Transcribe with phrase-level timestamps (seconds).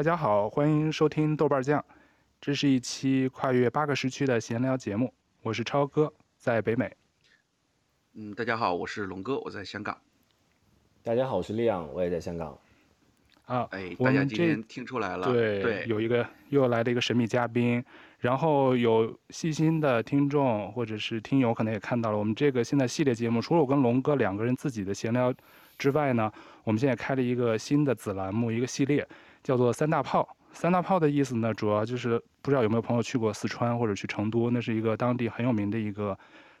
[0.00, 1.84] 大家好，欢迎收听豆瓣酱，
[2.40, 5.12] 这是一期跨越八个时区的闲聊节目。
[5.42, 6.90] 我是超哥，在北美。
[8.14, 9.94] 嗯，大家好，我是龙哥，我在香港。
[11.02, 12.58] 大家好，我是利昂，我也在香港。
[13.44, 17.84] 啊，哎，大家今天听出来了，对，对，有一个又来了一个神秘嘉宾，
[18.20, 25.30] 然后有细心的听众或者是听友可能也看到了，我们这个现在系列节目，除了我跟龙哥两个人自己的闲聊
[25.76, 26.32] 之外呢，
[26.64, 29.06] 我们现在开了一个新的子栏目，一个系列，
[29.42, 30.28] 叫做“三大炮”。
[30.52, 36.18] 三大炮的意思呢，主要就是不知道有没有朋友去过四川或者去成都，那是一个当地很有名的一个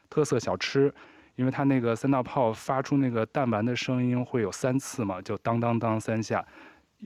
[0.08, 0.92] 特色小吃，
[1.36, 6.44] 因为它那个三大炮发出那个弹丸的声音会有三次嘛，就当当当三下。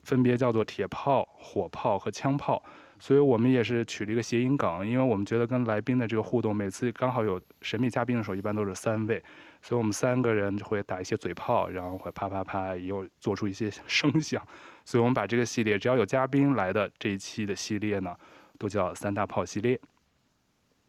[0.03, 2.61] 分别叫做铁炮、火炮和枪炮，
[2.99, 9.23] 所以我们也是取了一个谐音梗，因为我们觉得跟来宾的这个互动，每次刚好有神秘嘉宾的时候，一般都是三位，
[9.67, 14.47] 所以我们三个人就会打一些嘴炮，然后会啪啪啪，又做出一些 声响，
[14.85, 18.15] 所以我们把这个系列只要有嘉宾来的这一期的系列呢，
[18.59, 19.81] 都叫三大炮系列。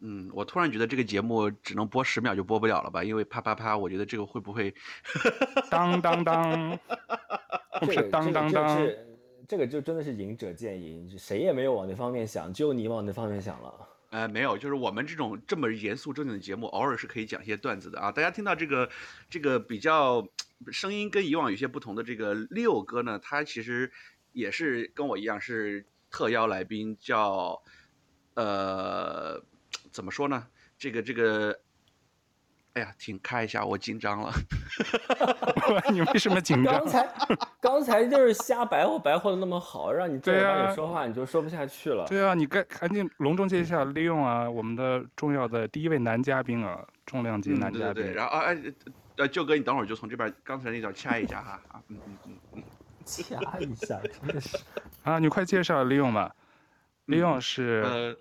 [0.00, 3.02] 嗯，我突然觉得这个节目只能播十秒就播不了了吧？
[3.02, 4.74] 因为啪啪啪，我觉得这个会不会
[5.70, 6.78] 当 当当？
[7.80, 8.98] 不 是当当当，这个、
[9.48, 13.88] 这个就真的是仁者见仁，谁也没有往那方面想，只有你往那方面想了。
[14.10, 18.12] 呃，没有，就是我们这种这么严肃正经的节目，偶尔是可以讲一些段子的啊。
[18.12, 18.88] 大家听到这个
[19.28, 20.26] 这个比较
[20.70, 23.92] 声音跟以往有些不同的这个六哥呢，他其实
[24.32, 27.62] 也是跟我一样是特邀来宾，叫
[28.34, 29.42] 呃
[29.90, 30.46] 怎么说呢？
[30.78, 31.60] 这个这个。
[32.76, 34.30] 哎呀，请开一下，我紧张了。
[35.90, 36.74] 你为什么紧张？
[36.74, 37.08] 刚才
[37.58, 42.04] 刚才就是瞎白活白活的那么好，让你正儿八经说话，你就说不下去了。
[42.06, 47.80] 对啊，你该赶紧隆重介绍一下利用啊，我们的重要的第一位男嘉宾啊，重量级男嘉宾。
[47.80, 48.54] 嗯、对，对，对，然后哎，
[49.16, 52.62] 呃，舅哥，你等会儿就从这边刚才那脚掐一下哈啊，嗯嗯嗯嗯，
[53.06, 54.58] 掐一下，真的是
[55.02, 56.30] 啊，你快介绍利用吧。
[57.06, 58.16] 利用是、嗯、呃，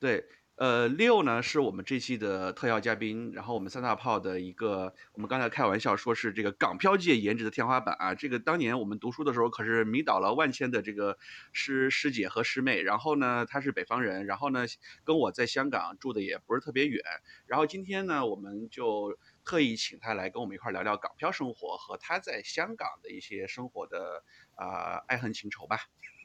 [0.00, 0.24] 对。
[0.56, 11.18] 呃，六呢是我们这期的特邀嘉宾，然后我们三大炮的一个，我们刚才开玩笑说是这个港漂界颜值的天花板啊，这个当年我们读书的时候可是迷倒了万千的这个
[11.52, 14.64] 师师姐和师妹，然后呢，她是北方人，然后呢，
[15.02, 17.02] 跟我在香港住的也不是特别远，
[17.46, 24.22] 然后今天呢，我们就特意请他来跟我们一块聊聊港漂生活和他在香港的一些生活的
[24.54, 25.80] 啊、呃、爱恨情仇吧，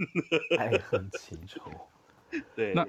[0.60, 1.90] 爱恨情仇，
[2.56, 2.74] 对。
[2.76, 2.88] 那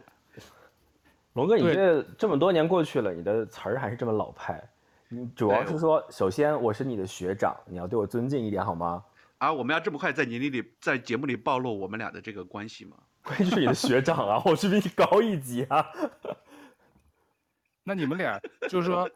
[1.35, 4.63] 龙哥，你这这么多年过去了，你的词儿还是这么老派。
[5.09, 9.03] 你主要是说，首先我是你的学长，你要对我尊敬一点好吗？
[9.39, 12.97] 啊，我们要这么快在年龄里，在节目里暴露我们俩的这个关系吗？
[13.23, 15.87] 关 键是你的学长啊，我是比你高一级啊。
[17.85, 18.39] 那你们俩
[18.69, 19.09] 就是说，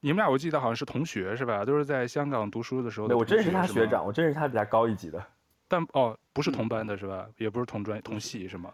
[0.00, 1.64] 你们俩我记得好像是同学是吧？
[1.64, 3.14] 都是在香港读书的时候的。
[3.14, 5.24] 对，我真是他学长，我真是他比他高一级的。
[5.68, 7.24] 但哦，不是同班的是吧？
[7.26, 8.70] 嗯、也不是同专同系是吗？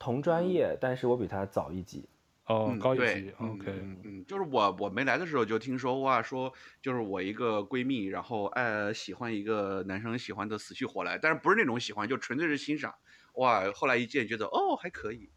[0.00, 2.08] 同专业，但是我比他早一级，
[2.46, 12.94] 哦，高一级对，OK，嗯嗯，就是我我没来的时候就听说哇，说就是我一个闺蜜，然后爱喜欢一个男生，喜欢的死去活来，但是不是那种喜欢，就纯粹是欣赏，
[13.34, 15.30] 哇，后来一见觉得哦还可以。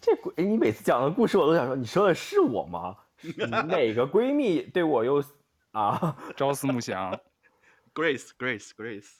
[0.00, 2.96] 这闺，你每次讲的故事我都想说，你说的是我吗？
[3.20, 5.20] 你 哪个闺蜜对我又
[5.72, 7.18] 啊 朝思暮想
[7.92, 9.16] ？Grace Grace Grace，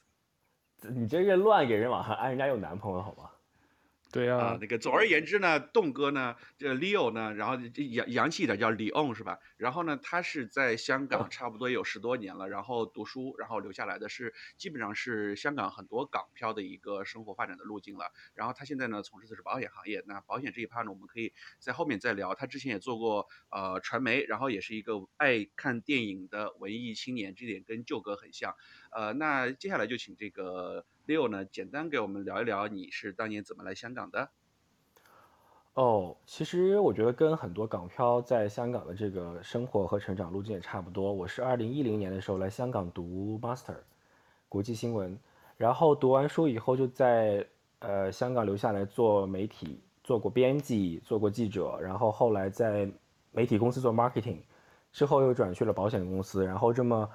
[0.82, 3.30] 你这个乱给人往上安，人家有男朋友好吗？
[4.14, 7.56] 对、啊，那个总而言之呢，栋哥呢，这 Leo 呢，然后
[7.90, 9.40] 洋洋气一点叫李 on 是吧？
[9.56, 18.12] 然后呢，他是在香港差不多有十多年了，然后读书，然后留下来的是基本上是香港很多港漂的一个生活发展的路径了。
[18.34, 20.00] 然后他现在呢，从事的是保险行业。
[20.06, 22.36] 那保险这一趴呢，我们可以在后面再聊。
[22.36, 28.54] 他之前也做过呃传媒，然后也是一个爱看电影的文艺青年，这点跟舅哥很像。
[28.92, 30.86] 呃，那接下来就请这个。
[31.06, 34.30] Leo 呢，简单给我们聊一聊你是当年怎么来香港的？
[35.74, 41.12] 哦，其实我觉得跟很多港漂在香港的这个生活和成长路径也差不多。
[41.12, 43.76] 我是二零一零年的时候来香港读 Master
[44.48, 45.18] 国际新闻，
[45.58, 47.46] 然后读完书以后就在
[47.80, 52.90] 呃香港留下来做媒体，做过编辑，做过记者，然后后来在
[53.30, 54.38] 媒体公司做 Marketing，
[54.90, 57.10] 之后又转去了保险公司，然后这么。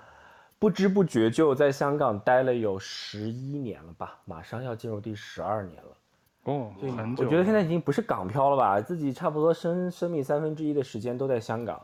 [0.59, 5.89] 不知不觉就在香港待了有十一年了吧，马上要进入第十二年了。
[6.43, 7.23] 哦，很久。
[7.23, 11.81] 我觉得现在已经不是港漂了吧，自己差不多生生命三分之一的时间都在香港，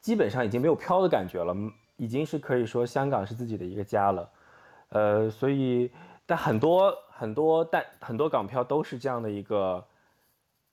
[0.00, 1.54] 基本上已经没有漂的感觉了，
[1.96, 4.30] 已经是可以说香港是自己的一个家了。
[4.88, 5.92] 呃，所以
[6.24, 9.84] 但很多很多但很多港漂都是这样的一个。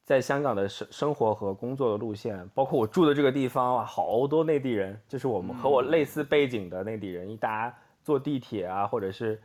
[0.04, 9.42] 在香港的生生活和工作的路线，包括我住的这个地方啊，好多内地人，就是我们和我类似背景的内地人，一搭坐地铁啊，或者是，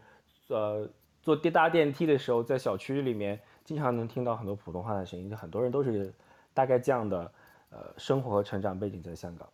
[0.49, 0.89] 呃，
[1.23, 6.13] 坐电搭电梯的时候，在小区里面经常能听到很多普通话的声音，就很多人都是
[6.55, 7.31] 大概这样的
[7.71, 9.49] 呃生活和成长背景在香港。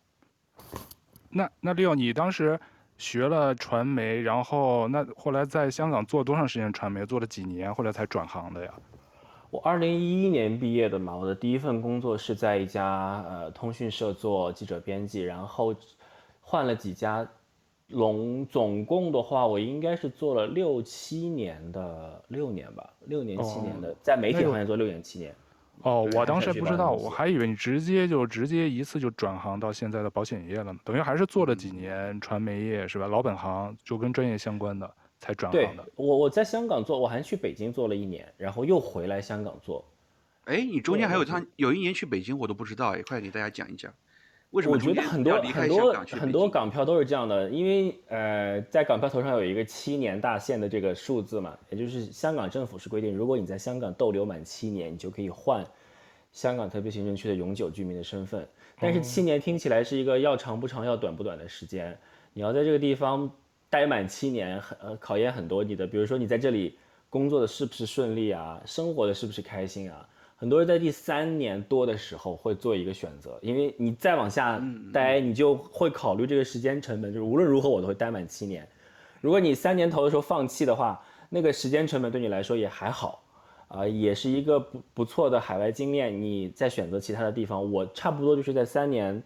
[1.29, 2.59] 那那 Leo，你当时
[2.97, 7.05] 学了传媒，然后那后来在香港做多长时间传媒？
[7.05, 8.73] 做了几年，后来才转行的呀？
[9.53, 15.75] 我二零一一年毕业的嘛，我的第一份工作是在一家呃通讯社做记者编辑，然后
[16.41, 17.29] 换了几家，
[17.89, 25.35] 龙总共的话，我应该是做了六七年的六年吧，六年七年的，哦、在媒体行业做六年七年。
[25.83, 33.07] 哦，我当时不知道，我还以为你直接就直接一次就转行到现在的保险业了呢，等于还是做了几年传媒业是吧？
[33.07, 34.91] 老本行就跟专业相关的。
[35.23, 35.89] 才转行的。
[35.95, 39.85] 我我在香港做，我还去北京做了一年，然后又回来香港做。
[40.47, 43.95] 哎，你中间还有趟有一年去北京，我都不知道，也快给大家讲一讲。
[44.51, 44.75] 为什么？
[44.75, 55.65] 我觉得很多很多很多港漂都是这样的，因为呃，在港漂头上有一个七年大限的这个数字嘛，也就是香港政府是规定，如果你在香港逗留满七年，你就可以换
[56.33, 58.45] 香港特别行政区的永久居民的身份。
[58.81, 61.97] 但是七年听起来是一个要长不长要短不短的时间，
[62.33, 63.31] 你要在这个地方。
[63.73, 66.77] 待满七年，很呃考验很多你的，比如说你在这里
[67.09, 70.07] 工作的是不是顺利啊，生活的是不是开心啊？
[70.37, 78.69] 很多人在第三年多的时候会做一个选择，因为你再往下待，你就会考虑这个时间成本，就是无论如何我都会待满七年。
[79.23, 83.23] 如果你三年头的时候放弃的话，那个时间成本对你来说也还好，
[83.69, 86.21] 啊、呃，也是一个不不错的海外经验。
[86.21, 89.23] 你再选择其他的地方，我差不多就是在三年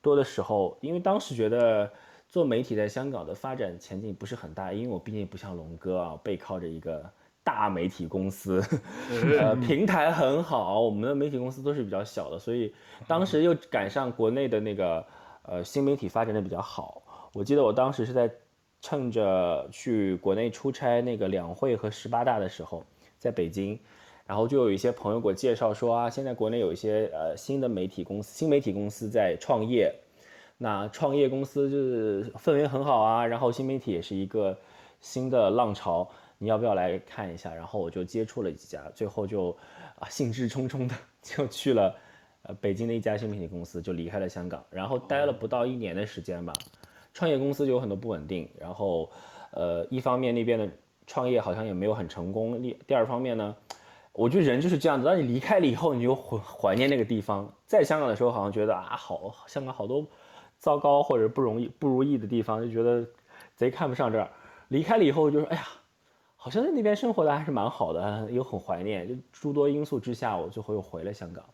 [0.00, 1.90] 多的时候，因为当时觉得。
[2.28, 7.10] 做媒体在香港的发展前景不是很大，因为我毕竟不像龙哥啊，背靠着一个
[7.42, 8.62] 大媒体公司，
[9.40, 12.74] 呃，平台很好，我们的媒体公司都是比较小的，所以
[13.06, 15.02] 当时又赶上国内的那个
[15.42, 17.02] 呃新媒体发展的比较好。
[17.32, 18.30] 我记得我当时是在
[18.82, 22.84] 趁着去国内出差那个两会和十八大的时候，
[23.18, 23.78] 在北京，
[24.26, 29.94] 然后就有一些朋友给我介绍说啊，现在国内有一些呃新的媒体公司，新媒体公司在创业。
[30.60, 34.58] 那创业公司就是氛围很好啊，然后新媒体也是一个
[35.00, 37.54] 新的浪潮，你要不要来看一下？
[37.54, 39.56] 然后我就接触了几家，最后就
[40.00, 41.94] 啊兴致冲冲的就去了
[42.42, 46.52] 呃北京的一家新媒体公司，就离开了香港，然后待了不到一年的时间吧。
[47.14, 49.08] 创业公司就有很多不稳定，然后
[49.52, 50.68] 呃一方面那边的
[51.06, 53.54] 创业好像也没有很成功，第第二方面呢，
[54.12, 57.48] 我觉得人就是这样子，当你离开了以后，你就怀怀念那个地方。
[57.64, 60.04] 在香港的时候好像觉得啊好，香港好多。
[60.58, 63.06] 糟糕或者不容易不如意的地方，就觉得
[63.54, 64.28] 贼看不上这儿。
[64.68, 65.62] 离开了以后，就说哎呀，
[66.36, 69.08] 好像在那边生活的还是蛮好的，又很怀念。
[69.08, 71.44] 就诸多因素之下，我最后又回了香港。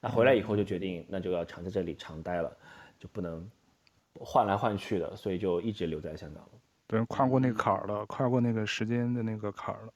[0.00, 2.50] 那回来以后就决定，那就要常在这里常待了，
[2.98, 3.48] 就不能
[4.18, 6.50] 换来换去的，所以就一直留在香港了。
[6.86, 9.92] 对，跨过那个坎儿了，跨过那个时间的那个坎儿了。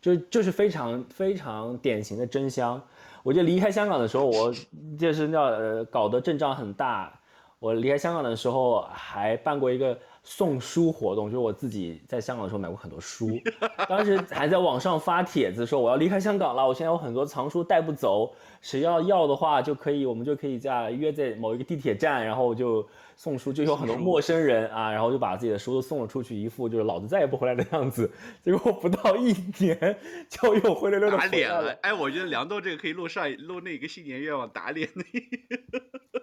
[0.00, 2.80] 就就是非常非常典型的真香。
[3.22, 4.54] 我觉得离开香港的时候，我
[4.98, 7.18] 就是要呃搞得阵仗很大。
[7.66, 13.30] 我离开香港的时候还办过一个送书活动，就是我自己在香港的时候买过很多书，
[13.88, 22.84] 当时还在网上发帖子说我要离开香港了，我现在有很多藏书带不走，谁要要的话就可以，我们就可以在约在某一个地铁站，然后就
[23.14, 28.10] 送书，就有很多陌生人啊，然后就把自己的书都送了出去，一副就是老子再也不回来的样子，
[28.42, 29.96] 结果不到一年
[30.28, 31.30] 就又灰溜溜的回来了。
[31.30, 34.88] 打脸了， 哎，我觉得梁豆这个可以录上录那个新年愿望打脸。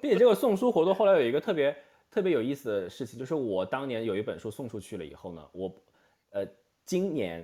[0.01, 1.74] 并且这个送书活动后来有一个特别
[2.13, 5.75] 特别有意思的事情，就是我当年有一本书送出去了以后呢，我，
[6.29, 6.46] 呃，
[6.86, 7.43] 今年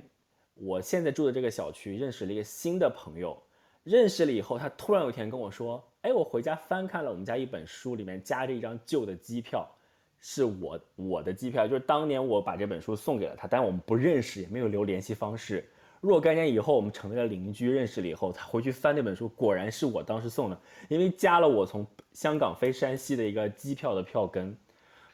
[0.53, 3.41] 我现在住的这个小区认识了一个新的朋友，
[3.83, 9.67] 认识了以后，他突然有一天跟我说，哎，我回家翻看了我们家一本书，里面夹着一张旧的机票，
[10.19, 15.67] 是我我的机票，就是当年我把这本书送给了他，但我们不认识，也没有留联系方式。
[16.01, 24.57] 若干年以后，我们成为了邻居，认识了以后，他回去翻那本书，果然是我当时送的，因为加了我从香港飞山西的一个机票的票根。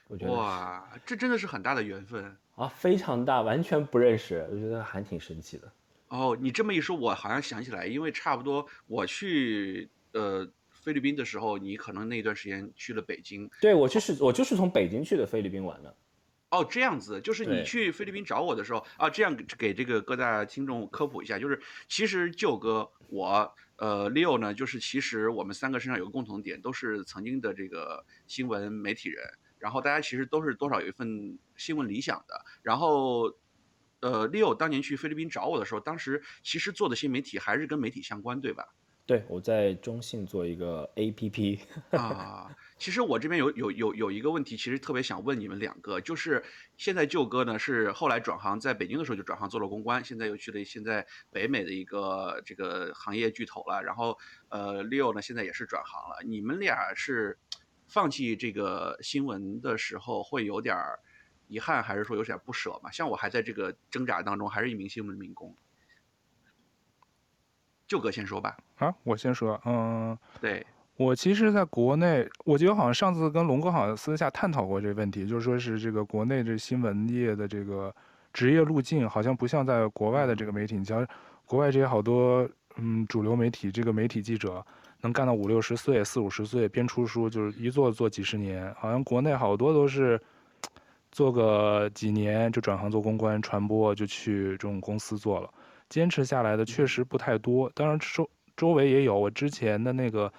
[0.08, 5.72] 我觉得哇，这真的是很大的缘分啊，非常大，完全不认识，我觉得还挺神奇的。
[6.10, 13.50] 哦，你这么一说，我好像想起来，因为差不多我去呃菲律宾的时候，你可能那段时间去了北京。
[13.60, 15.96] 对，我就是我就是从北京去的菲律宾玩的。
[16.52, 21.60] 哦，这样子，就是你去菲律宾找我的时候啊，这样给这个各大听众科普一下，就是
[21.90, 29.22] 其实舅哥我呃 Leo 呢，就是其实我们三个身上有个共同点，都是曾经的这个新闻媒体人，
[29.60, 33.34] 然后大家其实都是多少有一份新闻理想的，然后
[34.00, 38.66] 呃 Leo 当年去菲律宾找我的时候，当时其实做的新媒体还是跟媒体相关，对吧？
[39.06, 41.60] 对，我在中信做一个 APP
[41.92, 42.56] 啊。
[42.86, 46.46] 其实我这边有有有有一个问题，其实特别想问你们两个，就是
[46.78, 53.82] 现在舅哥呢是后来转行，在北京的时候就转行做了公关，现在又去了现在北美的一个这个行业巨头了。
[53.82, 56.18] 然后呃，Leo 呢现在也是转行了。
[56.28, 57.40] 你们俩是
[57.88, 60.78] 放弃这个新闻的时候会有点
[61.48, 62.92] 遗憾，还是说有点不舍嘛？
[62.92, 65.58] 像我还在这个挣扎当中，还是一名新闻民工。
[67.88, 68.58] 舅哥先说吧。
[68.76, 70.64] 啊，我先说，嗯，对，
[70.98, 77.94] 我其实在国内，我记得好像上次跟龙哥好像私下探讨过这个问题，就是说是这个国内这新闻业的这个
[78.32, 81.06] 职业路径，好像不像在国外的这个媒体，你像
[81.46, 82.48] 国外这些好多
[82.78, 84.66] 嗯主流媒体，这个媒体记者
[85.02, 90.18] 能干到五六十岁、四五十岁，边出书就是一做做几十年，好像国内好多都是
[91.12, 95.50] 做个几年就转行做公关、传播，就去这种公司做了。
[95.90, 99.20] 坚持下来的确实不太多，当然周周围也有。
[99.20, 100.32] 我之前的那个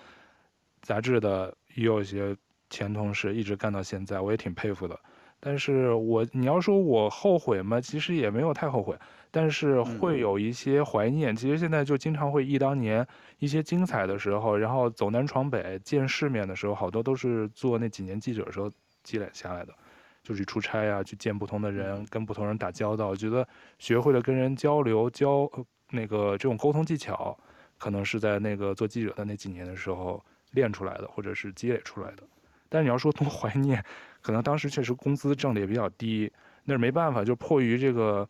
[0.87, 2.37] 杂志的也有一些
[2.71, 4.97] 前同事一直干到现在，我也挺佩服的。
[5.41, 7.81] 但是我你要说我后悔吗？
[7.81, 8.97] 其实也没有太后悔，
[9.33, 11.35] 但是会有一些怀念。
[11.35, 13.07] 其实现在就经常会忆当年
[13.39, 18.71] 一些精彩的时候，然后走南闯北见世面的时候，好多都是做那几年记者的时候
[19.03, 19.75] 积累下来的。
[20.23, 23.47] 就是出差啊，去见不同的人，跟不同人打交道，我觉得
[23.79, 25.49] 学会了跟人交流交
[25.91, 27.37] 那个这种沟通技巧，
[27.79, 32.23] 可能是在那个做记者的那几年的时候练出来的，或者是积累出来的。
[32.69, 33.85] 但是你要说多怀念，
[34.23, 36.31] 可能当时确实工资挣的也比较低，
[36.65, 38.29] 那是没办法，就迫于这个。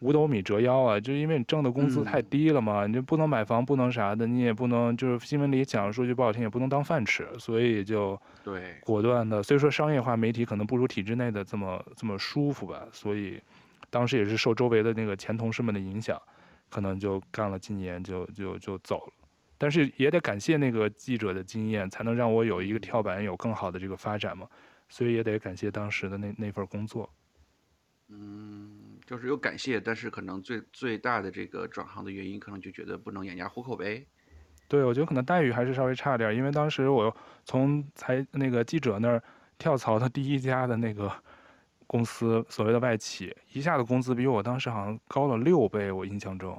[0.00, 9.40] 五斗米折腰啊，就因为你挣的工资太低了嘛，嗯、你就不能买房，不能啥的，你也不能就是新闻里讲说句不好听，也不能当饭吃，所以就对果断的。
[9.44, 13.40] 所以说商业化媒体可能不如体制内的这么这么舒服吧，所以
[13.90, 16.20] 当时也是受周围的那个前同事们的影响，
[16.68, 19.12] 可能就干了几年就就就走了。
[19.62, 24.44] 但是也得感谢那个记者的经验，才能让我有一个跳板，有更好的这个发展嘛。
[24.88, 27.08] 所以也得感谢当时的那那份工作。
[28.08, 28.98] 嗯。
[29.06, 34.04] 就是有感谢，但是可能最最大的这个转行的原因，可能就觉得不能养家糊口呗。
[34.66, 37.14] 对，我觉得可能待遇还是稍微差点，因为当时我
[37.44, 39.22] 从才那个记者那儿
[39.58, 41.12] 跳槽到第一家的那个
[41.86, 46.56] 公司，所谓的外企，一下子工资比我当时好像高了六倍，我印象中。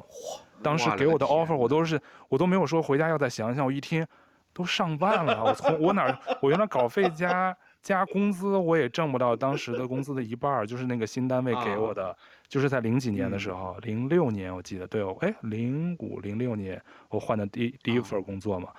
[0.63, 0.71] 哇！
[0.71, 4.05] 当时给我的 offer，我都是我都没有说回家要再想想，我一听
[4.53, 7.55] 都上万了，我从我哪儿我原来稿费加。
[7.83, 12.15] 加工资我也挣不到当时的工资的一半儿，就是那个新单位给我的，啊、
[12.47, 18.75] 就是在零几年的时候，零、嗯、六年我记得，对哦，哎，零五零六年我换的第第一份工作嘛，啊、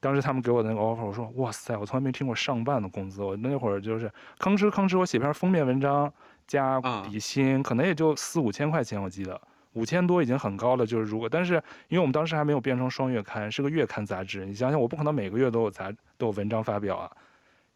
[0.00, 6.12] 当时他们给我的那个 offer，我说哇塞，我从来没听过上万的工资，我那会儿就是吭哧吭哧，我写篇封面文章
[6.48, 9.40] 加底薪，啊、可能也就四五千块钱，我记得
[9.74, 11.54] 五千多已经很高了，就是如果但是
[11.88, 17.10] 因为我们当时还没有变成双月刊，是个月刊杂志，你想想我不可能每个月都有杂都有文章发表啊。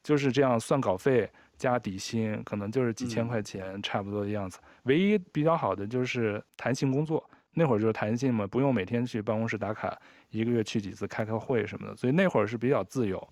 [0.02, 4.58] 就是这样算稿费加底薪，可能就是几千块钱差不多的样子。
[4.82, 9.96] 唯一比较好的就是弹性工作，那会儿就是弹性嘛，不用每天去办公室打卡，
[10.30, 13.28] 一个月去几次开开会什么的，所以那会儿是比较自由。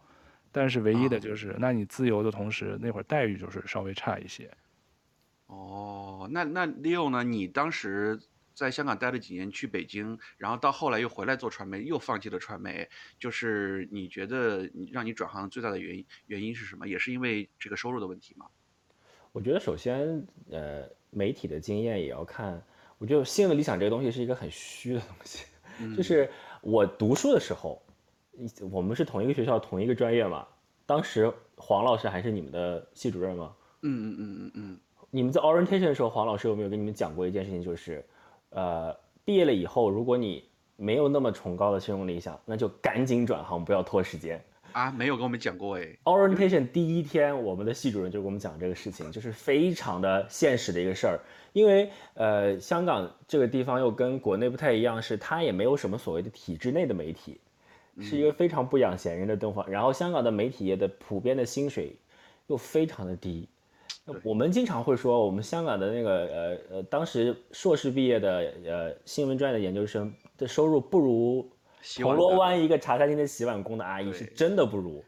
[0.53, 4.49] 但是唯一的就是，那你自由的同时，那会儿待遇就是稍微差一些。
[5.49, 7.25] 哦，那那 Leo 呢？
[7.25, 8.17] 你当时？
[8.61, 12.87] 在香港待了几年，去北京，然后到后来又回来做传媒，又放弃了传媒。
[13.19, 16.87] 就是你觉得让你转行最大的原因原因是什么？
[16.87, 18.45] 也是因为这个收入的问题吗？
[19.33, 22.63] 我觉得首先，呃，媒体的经验也要看。
[22.99, 25.47] 我觉得新闻理想这个东西是一个很虚的东西。
[25.79, 27.83] 嗯、就是我读书的时候，
[28.71, 30.47] 我们是同一个学校同一个专业嘛。
[30.85, 33.57] 当时黄老师还是你们的系主任吗？
[33.81, 34.81] 嗯嗯嗯嗯嗯。
[35.11, 37.63] 你们在 orientation 的时候，黄老师有没有跟你们讲过一件事情？
[37.63, 38.05] 就是。
[38.51, 40.45] 呃，毕业了以后，如果你
[40.77, 44.43] 没有那么崇高的新闻理想， 那就赶紧转行，不要拖时间
[44.73, 44.91] 啊！
[44.93, 45.89] 没有跟我们讲过哎。
[46.05, 51.21] Orientation 第一天，我们的系主任就跟我们讲这个事情，就是非常的现实的一个事儿。
[51.53, 57.41] 因为呃，香港这个地方又跟国内不太一样，是它也没有什么所谓的体制内的媒体，
[58.01, 59.69] 是一个非常不养闲人的地方。
[59.69, 61.97] 然后香港的媒体业的普遍的薪水
[62.47, 63.49] 又非常的低。
[64.25, 71.49] 我们经常会说，我们香港的那个呃呃，当时硕士毕业的呃新闻专业的研究生的收入不如
[71.99, 75.05] 铜锣湾一个茶餐厅的洗碗工的阿姨，是真的不如。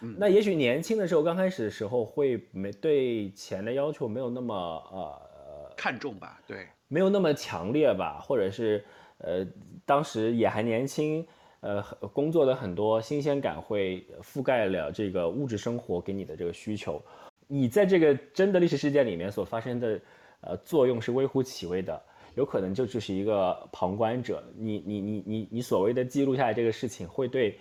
[0.00, 8.84] 那也许年轻的时候，刚开始的时候会没对钱的要求没有那么呃看重吧，对，没有那么强烈吧，或者是
[9.18, 9.46] 呃
[9.84, 11.26] 当时也还年轻，
[11.60, 17.02] 呃工作的很多新鲜感会覆盖了这个物质生活给你的这个需求。
[17.46, 20.00] 你在这个真的历史事件里面所发生的，
[20.40, 22.00] 呃，作用是微乎其微的，
[22.34, 24.42] 有可能就只是一个旁观者。
[24.56, 27.58] 你你你你你所谓的记录下来这个事情，会对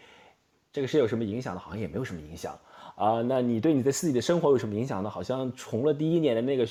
[0.72, 1.60] 这个事有什么影响呢？
[1.60, 2.58] 好像也没有什么影响
[2.96, 3.22] 啊。
[3.22, 5.10] 那你对你的自己的生活有什么影响呢？
[5.10, 6.68] 好像除了第一年的那个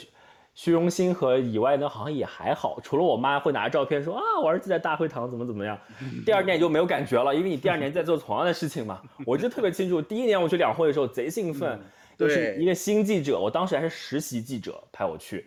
[0.56, 2.78] 虚荣心和以外呢，好像也还好。
[2.82, 5.78] 除了我妈会拿着照片说啊，我儿子在大会堂怎么怎么样。
[6.26, 9.00] 第二年就没有感觉了，因为你第二年在做同样的事情嘛。
[9.24, 11.80] 我就特别清楚，第一年我去两会的时候贼兴奋，
[12.16, 15.46] 就是一个新记者，我当时还是实习记者派我去。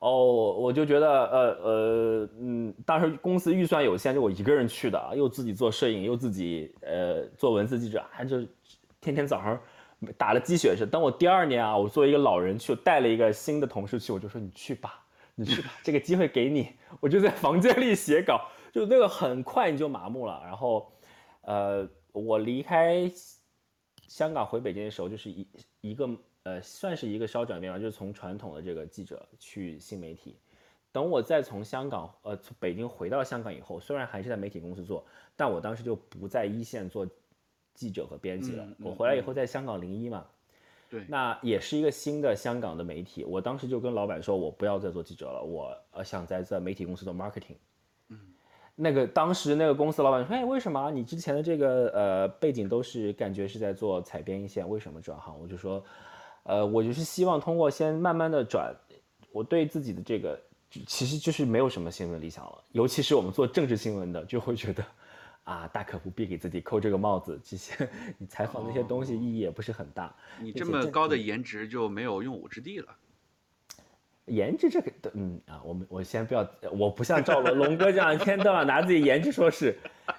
[0.00, 8.38] 哦，我就觉得，呃呃，嗯，当时公司预算有限，就我一个人去的，又自己做摄影，又自己呃做文字记者，还就
[9.00, 9.58] 天天早上
[10.18, 10.86] 打了鸡血似的。
[10.88, 15.02] 等我第二年啊，我作为一个老人去，带了一个新的同事去，我就说你去吧，
[15.34, 16.68] 你去吧， 这个机会给你。
[17.00, 18.42] 我就在房间里写稿，
[18.72, 20.38] 就那个很快你就麻木了。
[20.44, 20.92] 然后，
[21.40, 23.10] 呃，我离开
[24.08, 25.46] 香港回北京的时候，就是一
[25.80, 26.08] 一个。
[26.44, 30.36] 呃，算是一个稍转变吧，就是从传统的这个记者去新媒体。
[30.92, 35.02] 等我再从香港，呃，从北京回到香港以后，虽然还是在媒体公司做，
[35.36, 37.08] 但我当时就不在一线做
[37.72, 38.62] 记者和编辑了。
[38.62, 40.26] 嗯嗯、我回来以后，在香港零一嘛，
[40.90, 43.24] 对，那也是一个新的香港的媒体。
[43.24, 47.56] 我当时就跟老板说，我不要再做记者了，我呃想在在媒体公司做 marketing。
[48.76, 55.38] 嗯，那个当时那个公司老板说，哎，为什么你之前的这个呃背景都是感觉是在做采编一线，为什么转行？
[55.40, 55.84] 我就说。
[56.46, 58.70] 呃，我就是希望通过先慢慢的转，
[59.32, 60.38] 我对自己的这个
[60.86, 64.84] 其实就是没有什么新闻理想了，尤其是我们做政治新闻的，就会觉得，
[65.44, 67.88] 啊，大可不必给自己扣这个帽子，这些
[68.18, 70.08] 你采访那些东西意义也不是很大。
[70.08, 72.94] 哦、你这么高的颜值就没有用武之地了。
[74.26, 79.76] 颜值这个，嗯啊，我们我先不要，我不像赵龙龙哥这样一天到晚拿自己颜值说事。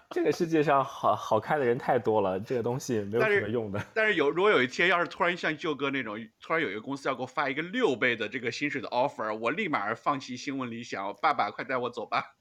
[0.10, 3.84] 这个世界上好好看的人太多了，这个东西没有什么用的。
[3.94, 12.36] 但是，有如果有一天要是突然像舅哥那种，突然有一个公司要给我发一个六倍的这个薪水的 offer，我立马放弃新闻理想，爸爸快带我走吧。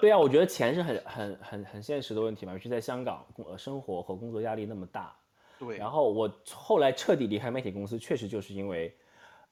[0.00, 3.26] 对呀、啊，我觉得钱是很很很很现实的问题嘛，尤其在香港，
[3.58, 5.14] 生活和工作压力那么大。
[5.58, 5.76] 对。
[5.76, 8.94] 然后我后来彻底离开媒体公司，确实就是因为，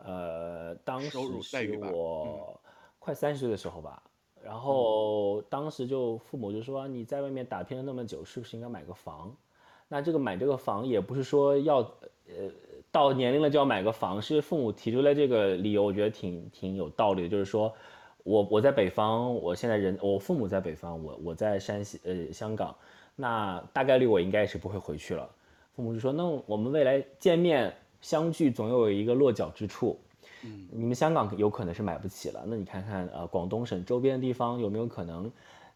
[0.05, 1.11] 呃，当时
[1.41, 2.61] 是我
[2.99, 4.03] 快三十岁的时候吧。
[4.45, 9.33] 然后当时就父母就说，你在外面打拼了那么久，是不是应该买个房？
[9.87, 12.51] 那这个买这个房也不是说要，呃，
[12.91, 17.29] 到年龄了就要买个房，是父母提出来这个理由，我觉得挺挺有道理的。
[17.29, 17.73] 就是说
[18.25, 22.75] 我我在北方，我现在人我父母在北方，我我在山西呃香港，
[23.15, 25.31] 那大概率我应该是不会回去了。
[25.77, 29.99] 父母就说，那我们未来见面相聚，总有一个落脚之处。
[30.45, 35.31] 嗯，你们香港有可能是买不起了，那你看看呃广东省周边的地方有没有可能，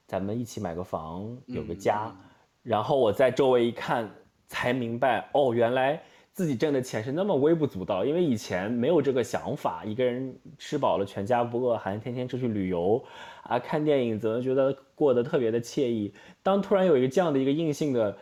[0.06, 2.16] 咱们一起买个房，有个家，嗯、
[2.64, 4.10] 然后我在周围一看，
[4.48, 13.02] 才明白哦，原来自己挣的钱是那么微不足道，因为以前没有这个想法，一个人吃饱了全家不饿，还天天出去旅游，
[13.44, 16.12] 啊看电影，怎么觉得过得特别的惬意？
[16.42, 18.16] 当突然有一个这样的一个硬性的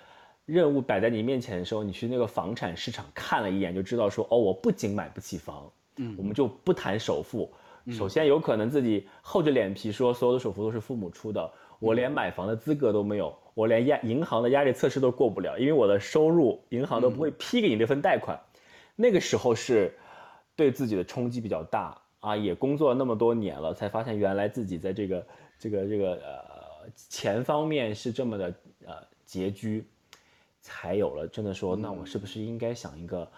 [0.46, 5.70] 任务摆在你面前的时候，你去那个房产市场看了一眼，就知道说哦，我不仅买不起房。
[5.96, 7.52] 嗯，我们就不谈首付。
[7.92, 18.40] 首先有可能自己厚着脸皮说所有的首付都是父母出的，我连买房的资格都没有，我连压银行的压力测试都过不了，因为我的收入银行都不会批给你这份贷款。
[18.96, 19.94] 那个时候是
[20.56, 25.26] 对自己的冲击比较大啊，也工作了那么多年了，才发现原来自己在这个
[25.58, 28.54] 这个这个呃钱方面是这么的
[28.86, 28.94] 呃
[29.28, 29.86] 拮据，
[30.64, 33.30] 才有了真的说，那我是不是应该想一个。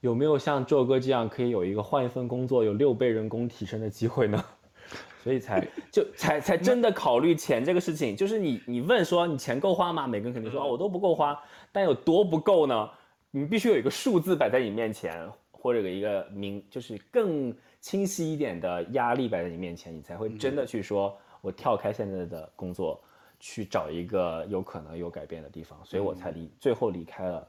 [0.00, 4.44] 有没有像周哥这样可以有一个换一份工作有六倍人工提升的机会呢？
[5.24, 8.14] 所以才就才才真的考虑钱这个事情。
[8.14, 10.06] 就是你你问说你钱够花吗？
[10.06, 11.36] 每个人肯定说哦，我都不够花，
[11.72, 12.88] 但有多不够呢？
[13.32, 23.02] 你必须有一个数字摆在你面前，或者有一个明就是更清晰一点的压力摆在你面前，你才会真的去说我跳开现在的工作，
[23.44, 25.78] 去找一个有可能有改变的地方。
[25.84, 27.46] 所以我才离最后离开了。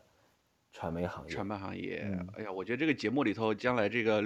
[0.78, 2.06] 传媒行业，传媒行业，
[2.36, 4.22] 哎呀，我觉得这个节目里头，将来这个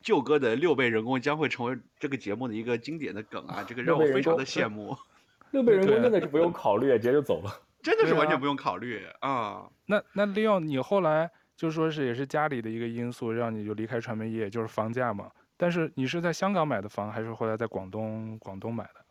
[0.00, 3.64] 舅哥的六倍人工将会成为这个节目的一个经典的梗啊！
[3.66, 4.96] 这个让我非常的羡慕。
[5.50, 7.50] 六倍人工真的是不用考虑，直接就走了，
[7.82, 9.68] 真的是完全不用考虑啊！
[9.86, 15.28] 那那利用你后来就说是也是家里的一个因素，让你就离开传媒业，就是房价嘛。
[15.56, 19.04] 但是你是在香港买的房，还是后来在广东广东买的？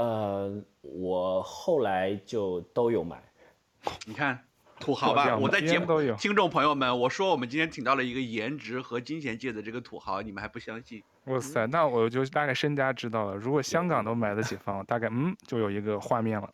[0.00, 3.22] 呃，我后来就都有买。
[4.06, 4.38] 你看。
[4.80, 5.86] 土豪吧，我在节目，
[6.16, 11.02] 听众朋友们，我说我们今天请到了一个颜值和金钱界的这个土豪，你们还不相信？
[11.26, 13.34] 哇塞，那我就大概身家知道了。
[13.34, 16.48] 如果香港都买得起房，大概嗯，就有一个画面了。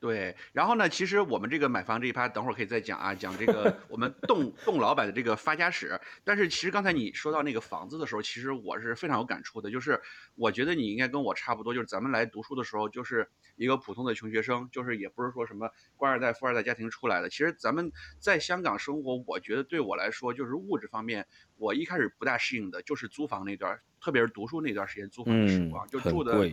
[0.00, 6.00] 对，然后呢，其实我们这个买房这一趴，等会儿可以再讲啊，讲这个 我们栋栋老板的这个发家史。
[6.24, 10.00] 但是其实刚才你说到那个房子的时候，其实我是非常有感触的，就是
[10.36, 17.28] 我觉得你应该跟我差不多，就是咱们来读书的时候，就是一个普通的穷学生，就是也不是说什么官二代、富二代家庭出来的。
[17.28, 21.26] 其实咱们在香港生活，我觉得对我来说，就是物质方面，
[21.58, 26.50] 我一开始不大适应的，就是租房那段，特别是读书那段时间租房的时光，嗯、就住的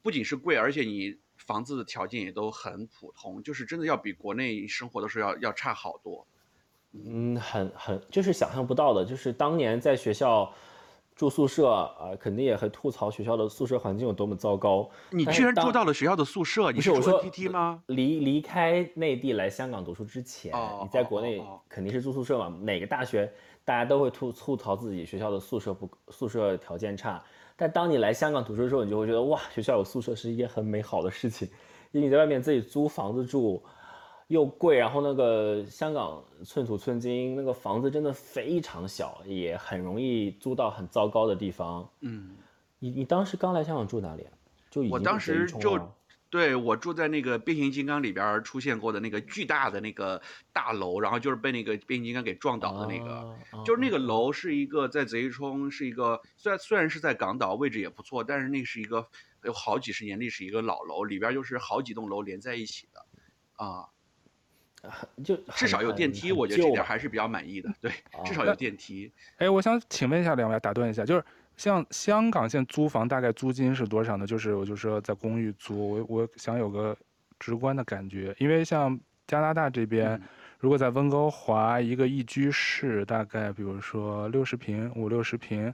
[0.00, 1.18] 不仅是贵，而且你。
[1.46, 6.26] 房子的条件也都很普通，就是真的要比国内生活的时候要要差好多。
[6.92, 10.52] 嗯，很很就是想象不到的，就是当年在学校
[11.16, 14.90] 住宿舍啊、呃，肯定也很吐槽学校的宿舍环境有多么糟糕。
[15.10, 16.70] 你居然住到了学校的宿舍？
[16.70, 17.82] 你是我说 T T 吗？
[17.86, 22.46] 离离开内地来香港读书之前，哦、你在国内肯定是住宿舍嘛？
[22.46, 23.32] 哦哦、哪个大学
[23.64, 27.22] 大家都会吐吐槽自己学校的宿舍不宿舍条件差。
[27.56, 31.48] 但当你来香港读书的时候，你就会觉得哇，学校有宿舍是一件很美好的事情。
[31.92, 33.62] 因为你在外面自己租房子住，
[34.28, 41.88] 又贵，然后那个香港寸土寸金，那个房子真的非常小，也很容易租到很糟糕的地方。
[42.00, 42.36] 嗯，
[42.78, 44.32] 你你当时刚来香港住哪里啊？
[44.70, 45.78] 就已经我当时就。
[46.32, 59.06] 对，我住在那个变形金刚里边出现过的那个巨大的那个大楼，然后就是被那个变形金刚给撞倒的那个，就是那个楼是一个在贼冲，是一个虽然虽然是在港岛，位置也不错，但是那是一个
[59.44, 63.04] 有好几十年历史一个老楼，里边就是好几栋楼连在一起的，
[63.62, 63.84] 啊，
[65.22, 67.92] 就至少有电梯，我觉得这点还是比较满意的，对，
[68.24, 69.12] 至少有电梯。
[69.36, 71.22] 哎，我想请问一下两位，打断一下，就是。
[71.56, 74.26] 像香港现在租房大概租金是多少呢？
[74.26, 76.96] 就是我就说在公寓租，我我想有个
[77.38, 80.20] 直观的感觉，因为像加拿大这边，
[80.58, 85.72] 如果在温哥华一个一居室，大概比如说六十平五六十平，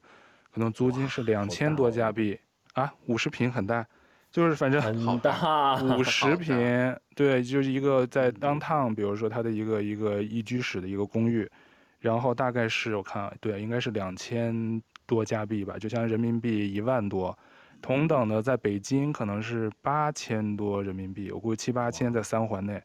[0.52, 2.38] 可能租金是两千多加币
[2.74, 3.86] 啊，五十平很大，
[4.30, 11.48] 就是反正很大， 五十平，对，就是一个在 downtown，比如说它的一个一个一居室的一个公寓，
[12.00, 14.82] 然后大概是我看对，应该是两千。
[15.08, 17.36] 多加币吧，就像人民币一万多，
[17.80, 22.80] 同等的在北京可能是八千多人民币，我估计七八千在三环内。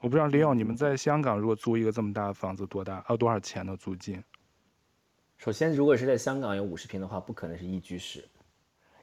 [0.00, 3.04] 我不知道李勇，你们在香港如果租一个这么大的房子多大？
[3.08, 4.22] 要多少钱的租金？
[5.38, 8.24] 首先，如果是在香港有五十平的话，不可能是一居室，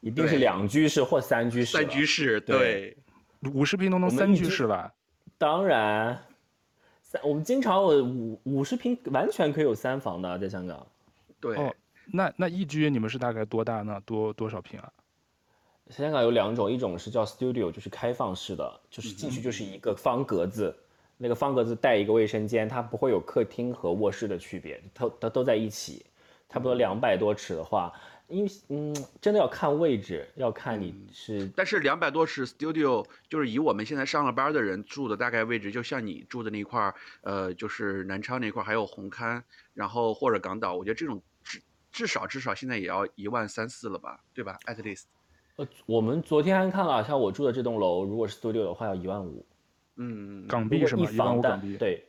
[0.02, 1.78] 一定是两居室或三居室。
[1.78, 2.98] 三居室，对，
[3.54, 4.94] 五十平都能三居室吧？
[5.38, 6.20] 当然，
[7.02, 10.86] 三我们经常有五五十平完全可以有三房的，在香港。
[11.40, 11.56] 对。
[11.56, 11.74] 哦
[12.08, 14.02] 那那一居你们是大概多大呢？
[14.06, 14.92] 多多少平啊？
[15.92, 20.82] 香港有两种，一种是叫 studio，就是开放式的，就是进去就是一个方格子，嗯、
[21.18, 26.04] 那个方格子带一个卫生间，它不会有客厅和卧室的区别，它它都在一起，
[26.50, 27.94] 差不多两百多尺的话，
[28.28, 31.44] 因为嗯，真的要看位置，要看你是。
[31.44, 39.44] 嗯、但是两百多尺 studio 就是以我们现在上了班的人住的大概位置，就像你住的那块儿，呃，就是南昌那块儿还有红磡，
[39.76, 41.22] 然后或者港岛，我觉得这种。
[41.96, 45.04] 至少至少现在也要一万三四了吧，对吧？At least，
[45.56, 49.46] 呃，我们昨天还看了，像我住的这栋楼，如果是 studio 的话，要一万五，
[49.96, 51.04] 嗯，港币是吗？
[51.04, 52.06] 一房单对，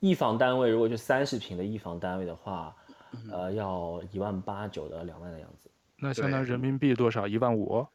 [0.00, 2.74] 一房单位如果就三十平的一房单位的话，
[3.12, 5.70] 嗯、呃，要一万八九到两万的样子。
[5.98, 7.28] 那相当于人民币多少？
[7.28, 7.86] 一万五？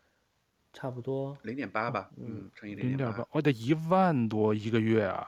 [0.72, 5.28] 差不多零点八吧，嗯，乘以零点八，我得一万多一个月啊，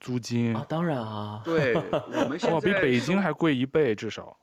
[0.00, 4.36] 租金啊，当然啊，对，我们 现在比北京还贵一倍至少。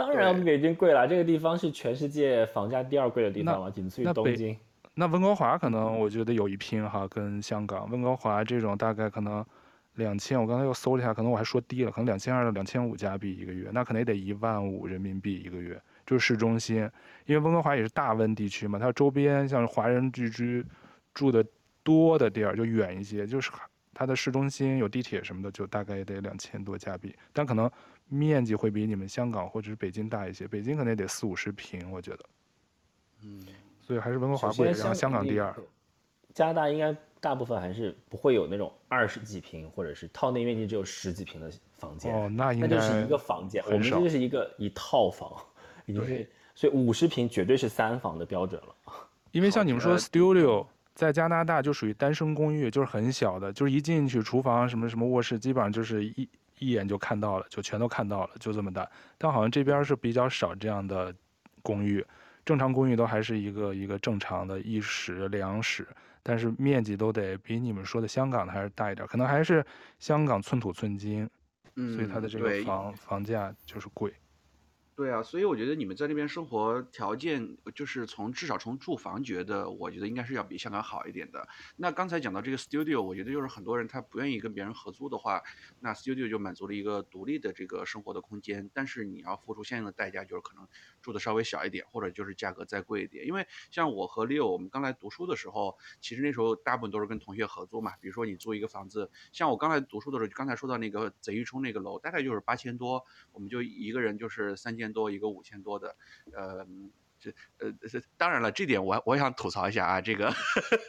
[0.00, 4.56] 当然要比北京贵了，这个地方是全世界房价第二贵的地方了，仅次于东京。
[4.94, 9.44] 那温哥华可能我觉得有一拼哈，跟香港温哥华这种大概可能
[9.96, 16.78] 两千，我刚才又搜了一下，可能我还说低了，可能两千二到两千五加币一个月，那可能也得一万五人民币一个月，就是市中心，
[17.26, 20.64] 因为温哥华也是大温地区嘛，它周边像华人聚居
[21.12, 21.44] 住的
[21.82, 23.50] 多的地儿就远一些，就是
[23.92, 27.70] 它的市中心有地铁什么的，就大概也得两千多加币，但可能。
[28.10, 32.24] 面积会比你们香港或者是北京大一些，北京可能也得四五十平，我觉得。
[33.22, 33.46] 嗯，
[33.80, 35.54] 所以还是温哥华贵，然后香港第二。
[36.34, 42.12] 加拿大应该大部分还是不会有那种二十几平或者是套内面积只有十几平的房间。
[42.12, 45.32] 哦，那应该那就是一个房间，我们这就是一个一套房，
[45.86, 48.74] 已经是所以五十平绝对是三房的标准了。
[49.30, 56.28] 因为 像你们说 studio 在加拿大就属于单身公寓，就是很小的，就是一进去厨房什么什么卧室，基本上就是一。
[56.60, 58.88] 一眼就看到了，就全都看到了，就这么大。
[59.18, 61.12] 但好像这边是比较少这样的
[61.62, 62.06] 公寓，
[62.44, 65.88] 正常公寓都还是一个一个正常的一室两室，
[66.22, 69.64] 但是面积都得比你们说的香港的还是大一点，可能还是
[69.98, 71.28] 香港寸土寸金，
[71.74, 74.12] 嗯，所以它的这个房房价就是贵。
[75.00, 81.48] 对啊，所以我觉得你们在那边生活条件，就是从至少从住房觉得，我觉得应该是要比香港好一点的。
[81.76, 85.42] 那刚才讲到这个 studio，我觉得就是很多人他不愿意跟别人合租的话，
[85.80, 90.68] 那 studio 就满足了一个独立的这个生活的空间，但是你要付出相应的代价，就是可能
[91.00, 93.26] 住的稍微小一点，或者就是价格再贵一点。
[93.26, 97.94] 因为像我和 Leo，我们刚来读书的时候，其实那时候大部分都是跟同学合租嘛。
[98.02, 105.96] 比如说你租一个房子，像我刚来读书的时候，刚才说到那个贼鱼冲那个楼，大概就是八千多，我们就一个人就是三间多一个五千多的，
[106.32, 106.66] 呃，
[107.18, 110.32] 这呃这当然了，这点我我想吐槽一下啊，这个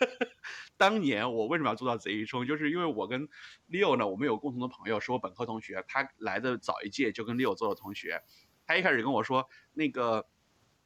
[0.78, 3.28] 当年我为什么要做到贼鱼冲，就是因为我跟
[3.70, 8.22] Leo 呢，我们有共同的朋友，是我本科同学，他来的早一届就跟 Leo 做了同学，
[8.66, 10.28] 他一开始跟我说那个。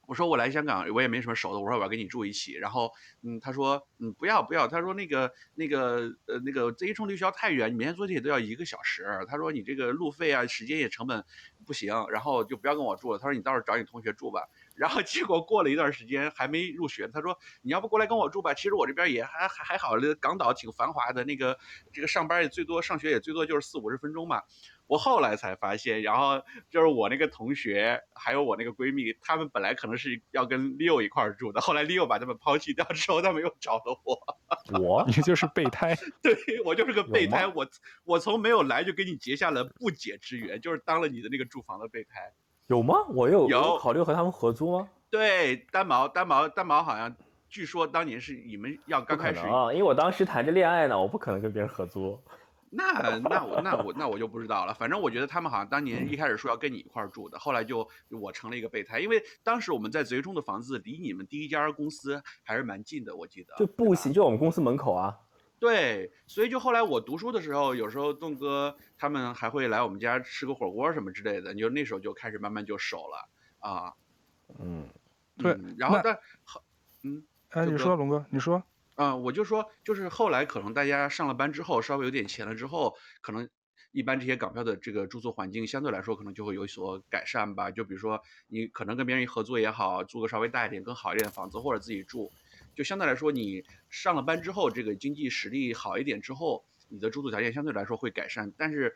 [0.08, 1.60] 我说我来香港，我也没什么熟的。
[1.60, 2.92] 我说我要跟你住一起，然后，
[3.24, 9.06] 嗯，他说，嗯，不要不要，他说那个那个呃那个这一冲离学校太远，你每天坐地铁都要一个小时。
[9.28, 11.24] 他说你这个路费啊，时间也成本
[11.66, 13.20] 不行，然后就不要跟我住了。
[13.20, 14.48] 他说你到时候找你同学住吧。
[14.76, 18.54] 然后结果过了一段时间还没入学，他说你要不过来跟我住吧？
[18.54, 21.58] 其实我这边也还还还好，港岛挺繁华的，那个
[21.94, 24.42] 这个上班也最多，上学也最多就是四五十分钟嘛。
[24.88, 34.80] 我后来才发现，然后就是我那个同学，还有我那个闺蜜，他们本来可能是要跟 Leo 一块儿住的，后来 Leo 把他们抛弃掉之后，他们又找了我。
[34.80, 35.04] 我？
[35.08, 35.96] 你就是备胎？
[36.22, 37.48] 对，我就是个备胎。
[37.48, 37.68] 我
[38.04, 42.34] 我从没有来就跟你结下了不解之缘，就是当了你的那个住房的备胎。
[42.68, 42.96] 有吗？
[43.10, 44.90] 我有有，有考虑和他们合租吗？
[45.10, 47.16] 对，单毛单毛单毛好像，
[47.50, 52.20] 据说当年是你们要刚开始啊，因为我当时谈着恋爱呢，我不可能跟别人合租。
[52.76, 54.74] 那那我那我那我就不知道了。
[54.74, 59.00] 反正我觉得他们好像当年一开始说要跟你一块儿住的，后来就我成了一个备胎。
[59.00, 65.18] 因为当时我们在贼中的房子离你们第一家公司还是蛮近的，我记得就步行就我们公司门口啊。
[65.58, 73.94] 对，所以就后来我读书的时候，有时候栋哥他们还会来我们家吃个火锅什么之类的，你就那时候就开始慢慢就熟了啊。
[74.60, 74.88] 嗯，
[75.38, 75.54] 对。
[75.54, 76.62] 嗯、然后但好，
[77.04, 78.62] 嗯，哎，你说龙哥，你说。
[78.96, 83.50] 嗯，我就说，就是后来可能大家上了班之后，稍微有点钱了之后，可能
[83.92, 87.72] 一般这些港漂的这个住宿环境相对来说可能就会有所改善吧。
[87.72, 92.32] 就比如说你可能跟别人合作也好，租个稍微大一点、更好一点的房子，或者自己住，
[92.76, 98.96] 就相对来说你上了班之后，这个经济实力好一点之后，你的住宿条件相对来说会改善，但是。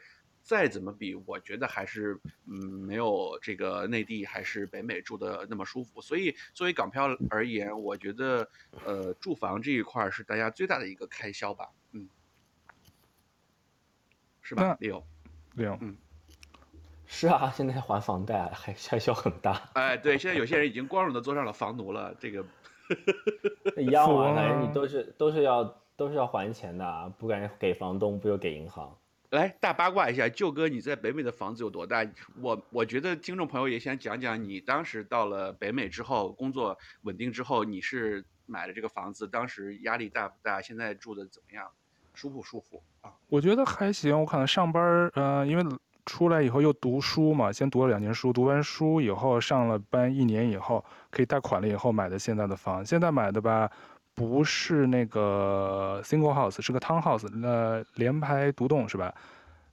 [0.49, 6.01] 再怎么比，我觉得还是嗯没有这个内地还是北美住的那么舒服。
[6.01, 8.49] 所以作为港漂而言，我觉得
[8.83, 12.09] 呃住房这一块是大家最大的一个开销吧，嗯，
[14.41, 14.75] 是吧？
[14.79, 15.05] 六
[15.53, 15.95] 六，嗯，
[17.05, 19.69] 是啊，现在还房贷还开销很大。
[19.75, 22.43] 哎，对，现在有些人已经光荣的坐上了房奴了，这个
[23.77, 25.63] 一样啊，反正你都是都是要
[25.95, 28.97] 都是要还钱的，不敢给房东，不就给银行。
[29.31, 32.03] 来大八卦一下，舅哥，你在北美的房子有多大？
[32.41, 40.59] 我我觉得听众朋友也想讲讲，你当时到了北美之后，工作稳定之后，你是买了这个房子，当时压力大不大？
[40.59, 41.69] 现在住的怎么样？
[42.15, 43.13] 舒不舒服啊？
[43.27, 44.19] 我觉得还行。
[44.19, 45.63] 我可能上班，嗯、呃，因为
[46.07, 52.83] 出来以后又读书嘛，先读了两年书，读完书以后上了班一年以后，可以贷款了以后买的现在的房。
[52.83, 53.69] 现在买的吧。
[54.19, 59.15] 不是那个 single house，是个 town house，那联排独栋是吧？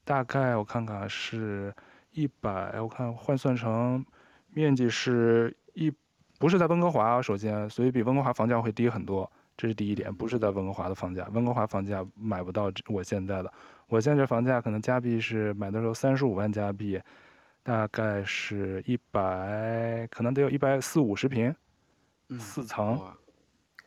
[0.04, 1.74] 大概我看看是
[2.12, 4.06] 一百，我看换算成
[4.52, 5.92] 面积是一，
[6.38, 13.52] 不是在温哥华，首先，所以比温哥华房价会低很多，这是第一点，不是在温哥华的房价，温哥华房价买不到我现在的，
[13.88, 17.02] 我现在这房价可能加币是买的时候三十五万加币，
[17.64, 21.52] 大概是一百，可能得有一百四五十平，
[22.38, 22.96] 四层，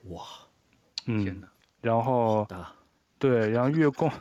[0.09, 0.48] 哇。
[1.11, 1.41] 嗯，
[1.81, 2.47] 然后，
[3.17, 4.11] 对，然后月供，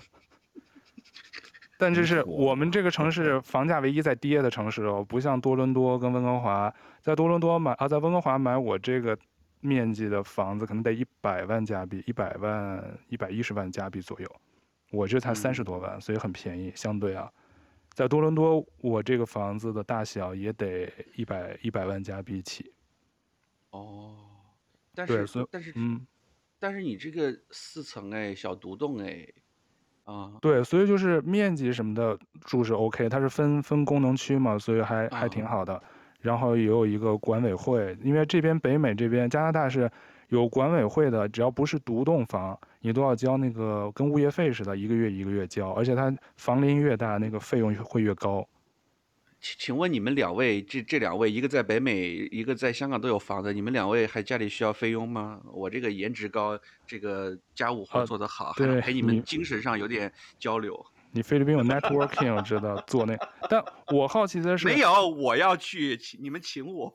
[1.76, 9.16] 但这是我们这个城市房价唯一在跌的城市哦，不像多伦多跟温哥华，在多伦多买啊，在温哥华买我这个
[9.60, 14.36] 面积的房子可能得一百万加币，一百万一百一十万加币左右，
[14.90, 17.30] 我这才三十多万，所以很便宜，相对啊，
[17.92, 22.72] 在多伦多我这个房子的大小也得一百一百万加币起。
[23.72, 24.16] 哦，
[24.94, 26.06] 但是但是嗯。
[26.58, 29.26] 但是你这个四层哎，小独栋哎，
[30.04, 35.74] 啊，对，所以就是面积什么的住是 OK，它是分分功能区嘛，所以还还挺好的。
[35.74, 35.82] 啊、
[36.20, 39.90] 然后也有一个管委会，因为这边北美这边加拿大是
[40.28, 48.44] 有管委会的，只要不是独栋房，你都要交那个跟物业费似的，一个月一个月交，而且它房龄越大，那个费用会越高。
[49.40, 55.40] 请请问你们两位，这这两位，一个在北美，一个在香港都有房子，你们两位还家里需要菲佣吗？
[55.52, 60.84] 我这个颜值高，这个家务活做得好，对，还陪你们精神上有点交流。
[61.10, 63.16] 你菲律宾有 networking，我知道做那，
[63.48, 66.92] 但我好奇的是，没有，我要去请你们请我。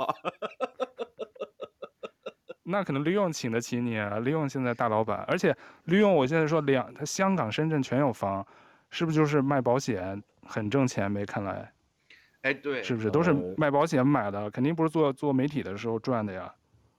[2.66, 8.46] 那可能利用请得起你啊，利用现在大老板，而且利用我现在说两，他香港、深圳全有房，
[8.90, 11.12] 是不是就是卖保险很挣钱？
[11.12, 11.74] 没看来，
[12.44, 14.52] 哎，对，是不是都是卖保险买的？
[14.52, 16.54] 肯定不是做做媒体的时候赚的呀。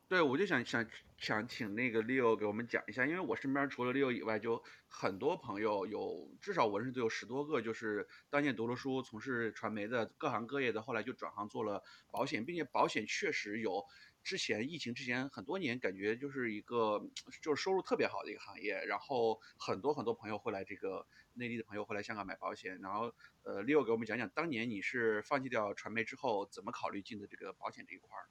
[0.08, 0.86] 对，我就想想
[1.18, 13.84] 想请那个 Leo 给我们讲一下，因为我身边除了 Leo 以外，就很多朋友有至少我认识都有十多个，就是当年读了书、从事传媒的各行各业的，后来就转行做了保险，并且保险确实有。
[14.24, 17.00] 之前疫情之前很多年，感觉就是一个
[17.42, 28.24] 就是收入特别好的一个行业，然后很多很多朋友会来这个内地的朋友会来香港买保险，然后呃，Leo 给我们讲讲当年你是放弃掉传媒之后，怎么考虑进的这个保险这一块儿？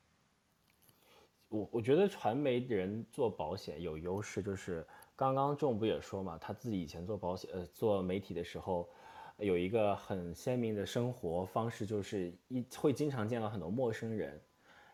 [1.50, 8.90] 我我觉得传媒人做保险有优势，就是刚刚仲不也说嘛，他自己以前做保险呃做媒体的时候，
[9.38, 14.42] 有一个很鲜明的生活方式，就是一会经常见到很多陌生人。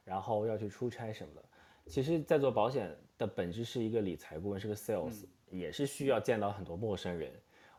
[0.09, 1.43] 然后要去出差什么的，
[1.85, 7.31] 其实，在做保险的本质是一个理财顾问，是个 sales，也是需要见到很多陌生人。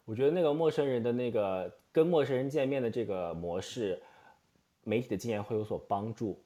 [0.04, 4.00] 我觉得那个陌生人的那个跟陌生人见面的这个模式，
[4.84, 6.40] 媒体的经验会有所帮助。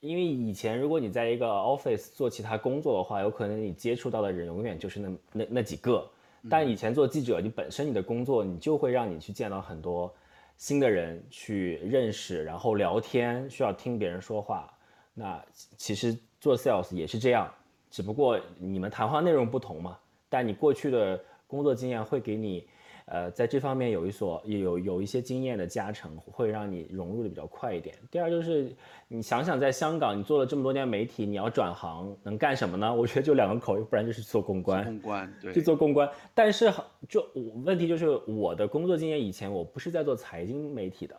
[0.00, 6.06] 因为以前如果你在一个 office 做其他工作的话，有可能你接触到的人永远就是那那那几个。
[6.50, 10.14] 但以前做记者，你本身你的工作，你就会让你去见到很多
[10.58, 14.70] 新的人，去认识，然后聊天，需要听别人说话。
[15.14, 15.40] 那
[15.76, 17.48] 其实做 sales 也是这样，
[17.90, 19.96] 只不过你们谈话内容不同嘛。
[20.28, 22.66] 但你过去的工作经验会给你，
[23.04, 27.94] 呃，在这方面有一所有有一些经验的加成，会让你融入的比较快一点。
[28.10, 28.74] 第二就是
[29.06, 32.92] 你想想，在香港你做了这么多年媒体，你要转行能干什么呢？
[32.94, 34.84] 我觉得就两个口，不然就是做公关。
[34.84, 36.10] 公关对，去做公关。
[36.34, 36.72] 但是
[37.08, 37.24] 就
[37.64, 41.14] 问题就是我的工作经验以前我不是在做财经媒体的，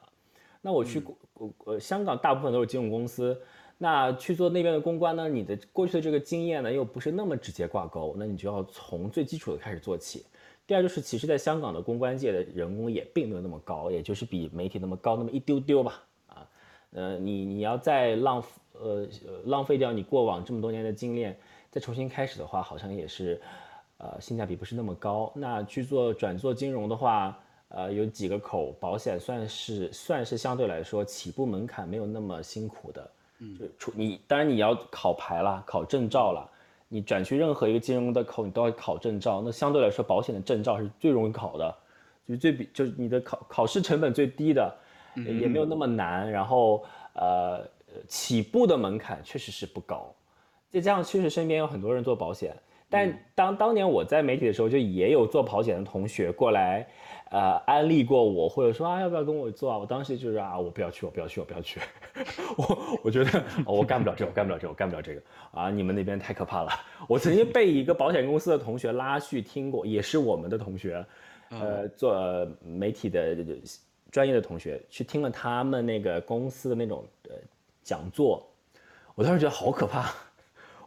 [0.62, 1.02] 那我去
[1.36, 3.40] 呃、嗯、香港大部分都是金融公司。
[3.78, 5.28] 那去做那边的公关呢？
[5.28, 10.26] 你的过去的这个经验呢，又不是那么直接挂钩，那你就要从最基础的开始做起。
[10.66, 16.04] 第二就是，其实，在香港的公关界的人工也并没有那么高，也就是比媒体那么高那么一丢丢吧。
[16.28, 16.48] 啊，
[16.92, 19.08] 呃，你你要再浪呃
[19.44, 21.38] 浪费掉你过往这么多年的经验，
[21.70, 23.40] 再重新开始的话，好像也是，
[23.98, 25.32] 呃，性价比不是那么高。
[25.36, 33.12] 那去做转做金融的话，呃，有几个口，保险算是算是相对来说起步门槛没有那么辛苦的。
[33.40, 36.50] 嗯，就出你当然你要考牌了，考证照了。
[36.88, 39.42] 你转去任何一个金融的口，你都要考证照。
[39.44, 41.76] 那相对来说，保险的证照是最容易考的，
[42.28, 44.74] 就是最比就是你的考考试成本最低的，
[45.16, 46.32] 也没有那么难。
[46.32, 47.68] 然后呃，
[48.08, 50.14] 起步的门槛确实是不高。
[50.70, 52.56] 再加上确实身边有很多人做保险，
[52.88, 56.88] 但当当年我在媒体的时候，就也有做保险的同学过来。
[57.32, 59.78] 呃，安利过我，或者说啊，要不要跟我做啊？
[59.78, 61.82] 我当时就是啊，我不要去，我不要去，我不要去。
[62.56, 65.70] 我我觉得、哦、我干不了这个，我干不了这个，我干不了这个啊！
[65.72, 66.72] 你们那边太可怕了。
[67.10, 71.04] 我曾经被一个保险公司的同学拉去听过，也是我们的同学，
[71.50, 73.36] 呃，做媒体的
[74.12, 77.36] 专业的同学去听了他们那个公司的那种呃
[77.84, 78.48] 讲座。
[79.16, 80.14] 我当时觉得好可怕，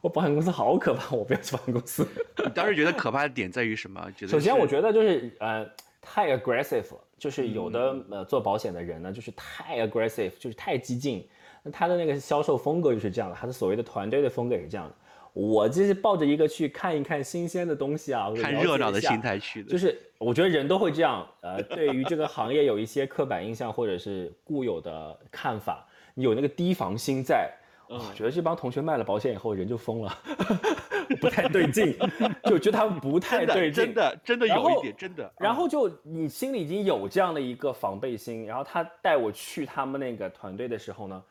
[0.00, 2.06] 我保险公司好可怕，我不要去保险公司。
[2.38, 4.00] 你当时觉得可怕的点在于什么？
[4.16, 5.68] 觉得首先我觉得就是呃。
[6.10, 11.28] 太 aggressive 了，就是有的呃做保险的人呢，就是太 aggressive，就是太激进。
[11.62, 14.94] 那他的那个销售风格就是这样的，他的所谓的团队的风格也是这样的。
[15.34, 19.70] 我就是抱着一个去看一看新鲜的东西啊，看热闹的心态去的。
[19.70, 27.52] 就是我觉得人都会这样，呃，对于这个行业有一些刻板印象或者是固有的看法，你有那个提防心在。
[27.88, 30.18] 我觉得这帮同学卖了保险以后人就疯了。
[31.20, 31.96] 不太对劲，
[32.44, 35.32] 就觉得他们不太对劲，真的真的有一点真的。
[35.38, 41.24] 然后就你心里已经有这样的一个防备心，然后他带我去他们那个团队的时候呢，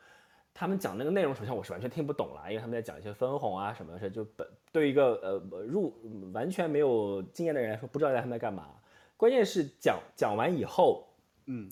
[0.52, 5.94] 他们讲那个内容，首先我是完全听不懂了，因为他们在讲一些分红啊什么的事，就本对一个呃入
[6.34, 8.66] 完全没有经验的人来说，不知道他们在干嘛。
[9.16, 11.06] 关键是讲讲完以后，
[11.46, 11.68] 嗯。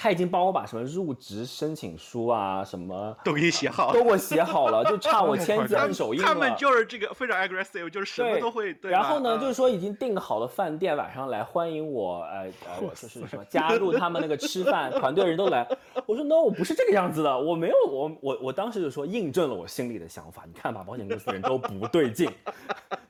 [0.00, 6.26] 他已经帮我把什么入职申请书啊，什么 都给你写好了，都给我写好了，就差我签字 按手印了。
[6.28, 8.72] 他们就是这个非常 aggressive，就是什么都会。
[8.74, 8.92] 对。
[8.92, 15.66] 然后呢，就是说已经订好了饭店，晚上来欢迎我，呃呃，就是什么加入他们那个吃饭团队人都来。
[16.06, 20.44] 我说 no，我不是这个样子的，我没有，我我我当时就说印证了我心里的想法。
[20.46, 22.30] 你看吧，保险公司的人都不对劲，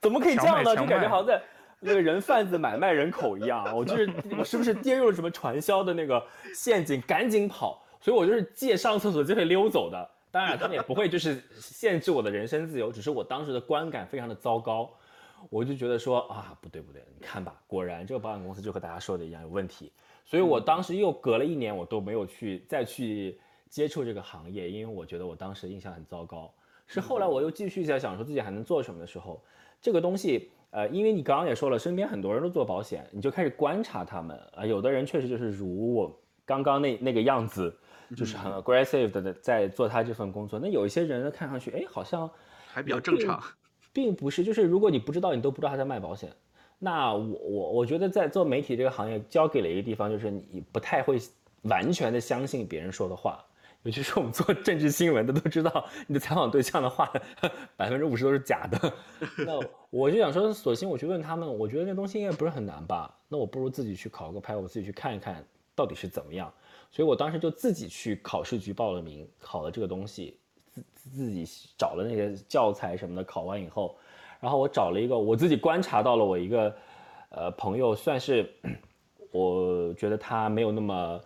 [0.00, 0.74] 怎么可以这样呢？
[0.74, 1.38] 就感觉好像在。
[1.80, 6.22] 那个人贩子买卖人口一样，我就是我是不是跌入了什么传销的那个
[6.54, 7.00] 陷阱？
[7.02, 7.82] 赶紧跑！
[8.00, 10.10] 所以我就是借上厕所就会溜走的。
[10.30, 14.90] 当然，他们也不会就是限制我的人身自由，只是我当时的观感非常的糟糕。
[15.50, 19.92] 我就觉得说啊，不对不对，你看吧，果然这个保险公司就和大家说的一样有问题，
[20.24, 23.38] 所以我当时又隔了一年，我都没有去再去
[23.70, 26.52] 接触这个行业，因为我觉得我当时印象很糟糕。
[26.88, 29.40] 是后来我又继续在想说自己还能做什么的时候，
[29.80, 37.74] 这个东西，呃，因为你刚刚也说了，身边很多人都做保险，你就开始观察他们啊，有的人确实就是如我刚刚那那个样子，
[38.16, 40.58] 就是很 aggressive 的在做他这份工作。
[40.58, 42.30] 那有一些人呢，看上去哎好像
[42.66, 43.42] 还比较正常。
[43.90, 46.30] 并不是，就是如果你不知道，你都不知道他在卖保险。
[46.78, 51.18] 那我我我觉得在做媒体这个行业，交给了一个地方，就是你不太会
[51.62, 53.44] 完全的相信别人说的话。
[53.84, 57.10] 尤其是我们做政治新闻的都知道，你的采访对象的话，
[57.76, 58.92] 百分之五十都是假的。
[59.46, 59.60] 那
[59.90, 63.14] 我就想说，索性我去问他们，我觉得那东西应该不是很难吧？
[63.28, 66.52] 那我不如自己去考个牌，我自己去看一看到底是怎么样。
[66.90, 70.38] 所以我当时就自己去考试局报了名，考了这个东西。
[70.70, 71.44] 自自己
[71.76, 73.96] 找了那些教材什么的，考完以后，
[74.38, 76.76] 然后我找了一个，我自己观察到了我一个，
[77.30, 78.48] 呃，朋友，算是，
[79.32, 81.20] 我觉得他没有那么，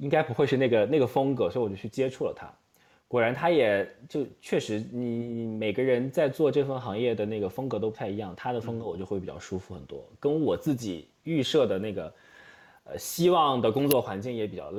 [0.00, 2.52] 应该不会是那个那个风格，所以我就去接触了他。
[3.06, 12.14] 果然，他也就确实，你每个人在做这份行业的那个风格都不太一样，他的风格我就会比较舒服很多，跟我自己预设的那个，
[12.84, 14.72] 呃，希望的工作环境也比较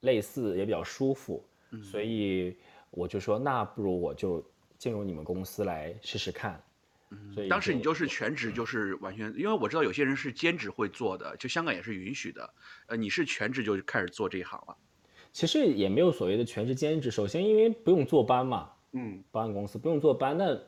[0.00, 1.44] 类似，也比较舒服，
[1.82, 2.56] 所以。
[2.90, 4.42] 我就说，那不如我就
[4.78, 6.58] 进入你们公司来试试看。
[7.10, 12.48] 嗯，所以当时你就是全职，就是完全，因为我知道有些人是兼职会做的，就香港也是允许的。
[12.86, 14.76] 呃，你是全职就开始做这一行了？
[15.32, 17.10] 其实也没有所谓的全职兼职。
[17.10, 20.58] 首先，因为不用坐班嘛，嗯，保险公司不用坐班，那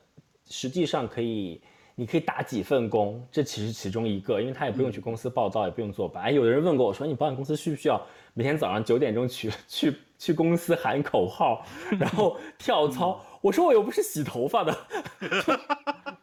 [0.49, 1.61] 实际上可以。
[1.97, 6.24] 你可以打几份工，这其实其中一个，因为他也不用去公司报道，嗯、也不用坐班。
[6.24, 8.01] 哎，有的人问过我说，你保险公司需不需要
[8.32, 11.62] 每天早上九点钟去去去公司喊口号，
[11.99, 13.20] 然后跳操？
[13.22, 14.74] 嗯、我说我又不是洗头发的，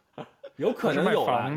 [0.58, 1.56] 有可能有啊，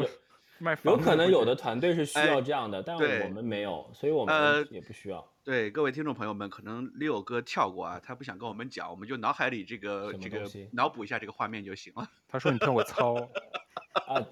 [0.84, 5.18] 有可能有的团队是需要这样的，哎、但我们没有，所以我们也不需要。
[5.18, 12.08] 呃、对各位听众朋友们，可能 Leo 哥跳过啊，他不想跟我们讲，我们就脑海里这个这个脑补一下这个画面就行了。
[12.28, 13.16] 他说你跳过操。
[14.08, 14.24] 啊，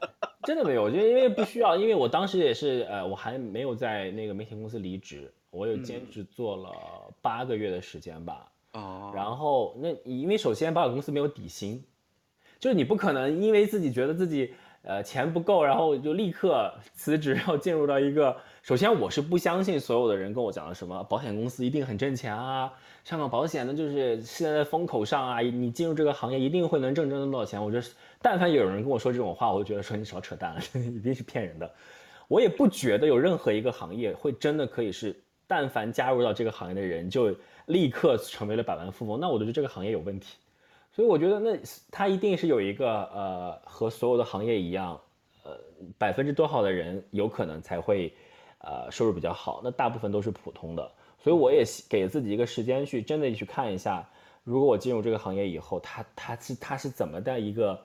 [0.43, 6.71] 真的没有，就因为不需要，因为我当时也是，呃，我还没有在那个媒体公司离职，我有兼职做了
[7.21, 8.49] 八个月的时间吧。
[8.71, 9.13] 哦、嗯。
[9.13, 11.83] 然后那因为首先保险公司没有底薪，
[12.59, 14.53] 就是你不可能因为自己觉得自己
[14.83, 18.35] 呃钱不够，然后就立刻辞职，然后进入到一个。
[18.61, 22.71] 首先我是不相信所有的人跟我讲的什么保险公司一定很挣钱啊，
[23.03, 27.87] 香港保险呢就是现在风口上啊，你进入这个行业一定会能挣挣多少钱，我觉得。
[28.21, 31.71] 但凡有人跟我说这种话，我就觉得说你少扯淡了， 一定是骗人的。
[32.27, 37.33] 我也不觉得有任何一个行业会真的可以是，但凡加入到这个行业的人就
[37.67, 40.37] 立刻成为了百万富翁，那我觉得这个行业有问题。
[40.91, 41.59] 所以我觉得那
[41.91, 44.99] 他一定是有一个呃和所有的行业一样，
[45.43, 45.51] 呃
[45.97, 48.13] 百分之多少的人有可能才会
[48.59, 50.91] 呃收入比较好，那大部分都是普通的。
[51.19, 54.09] 所以我也给自己一个时间去真的去看一下，
[54.43, 57.79] 如果我进入这个行业以后，他他是他是怎么的一个。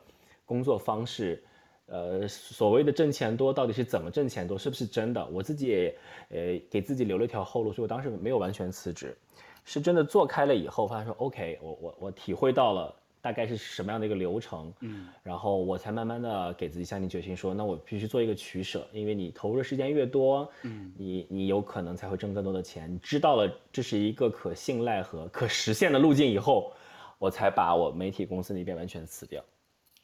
[0.46, 1.42] 工作方式，
[1.86, 5.26] 呃，所谓的挣钱多到底是怎么挣钱多，是不是真的？
[5.28, 5.96] 我自己也，
[6.28, 9.16] 呃，给自己留了一条后路，所以我当时没有完全辞职，
[9.64, 22.92] 是真的做开了以后，发现说，OK，我我我体会到了大概是什么样的一个流程，嗯，然后我才慢慢的给自己下定决心说，那我必须做一个取舍，因为你投入的时间越多，嗯，你你有可能才会挣更多的钱。
[22.92, 26.74] 你知道了这是一个可信赖和可实现的路径以后，
[27.18, 29.42] 我才把我媒体公司那边完全辞掉。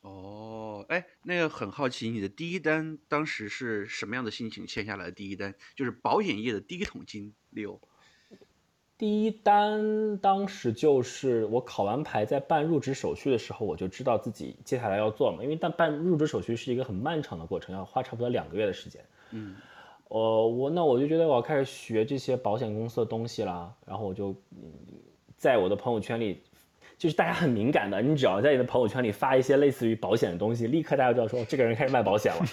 [0.01, 5.55] 哦，哎，那个很好奇，你的第一单当时是什么样的心情签下来的第一单？
[5.77, 7.81] 就是保险业的第一桶金，Leo。
[9.01, 19.03] 第一单当时就是我考完牌，在办入职手续的时候，我就知道自己接下来要做嘛，因为但办入职手续是一个很漫长的过程，要花差不多两个月的时间。
[19.31, 19.57] 嗯，
[20.09, 24.37] 呃，我那我就觉得我要开始学这些保险公司的东西啦，然后我就
[25.35, 26.43] 在我的朋友圈里。
[26.99, 32.45] 就是大家很敏感的，你只要在你的朋友圈里发一些类似于保险的东西，立刻大家就知道说这个人开始卖保险了。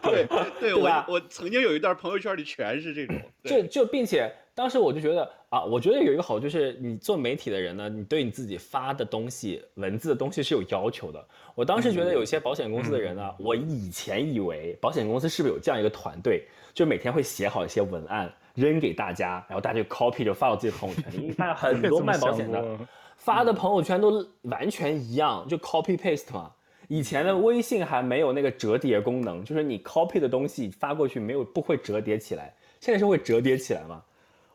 [0.00, 0.24] 对
[0.60, 1.04] 对，对吧？
[1.08, 3.16] 我 我曾经有一段朋友圈里全是这种。
[3.42, 11.24] 就就并且当时我就觉得啊，我觉得有一个好就是你做媒体的人呢，你对你自己发的东西、文字的东西是有要求的。
[11.56, 21.16] 我当时觉得有些保险公司的人呢，嗯、我以前以为保险公司是不是有这样一个团队，就每天会写好一些文案扔给大家，然后大家就 copy 就发到自己的朋友圈里。
[21.16, 22.78] 因为发现很多卖保险的。
[23.16, 26.52] 发的朋友圈都完全一样，就 copy paste 嘛。
[26.88, 34.02] 以前的微信还没有那个折叠功能，就是你 copy 的东西发过去没有不会折叠起来，现在是会折叠起来嘛。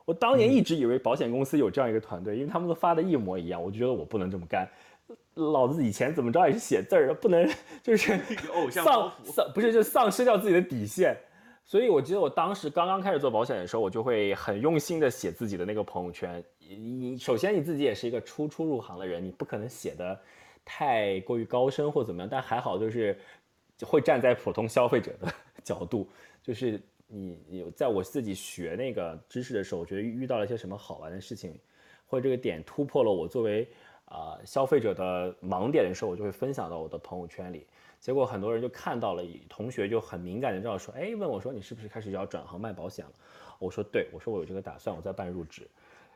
[0.09, 4.67] 我当年一直以为保险公司有这样一个团队，因为他们都发的一模一样，我就觉得我不能这么干。
[5.35, 7.47] 老子以前怎么着也是写字儿，不能
[7.83, 8.19] 就是
[8.55, 11.15] 偶像丧丧不是就丧失掉自己的底线。
[11.63, 16.43] 所以我记得我当时刚刚开始做保险的时候，我就会很用心的写自己的那个朋友圈。
[16.57, 20.19] 你首先你自己也是一个初初入行的人，你不可能写的
[20.65, 23.15] 太过于高深或怎么样，但还好就是
[23.83, 25.31] 会站在普通消费者的
[25.63, 26.09] 角度，
[26.41, 31.57] 就是你有在我自己学那个知识的时候，我觉得遇到了一些什么好玩的事情，
[32.05, 33.67] 或者这个点突破了我作为
[34.05, 37.67] 啊、消费者的盲点的时候，我就会分享到我的朋友圈里。
[37.99, 43.11] 结果很多人就看到了，同学就很敏感的知道说，哎，问我说你是不是开始要转行卖保险了？
[43.59, 45.67] 我说对，我说我有这个打算，我在办入职。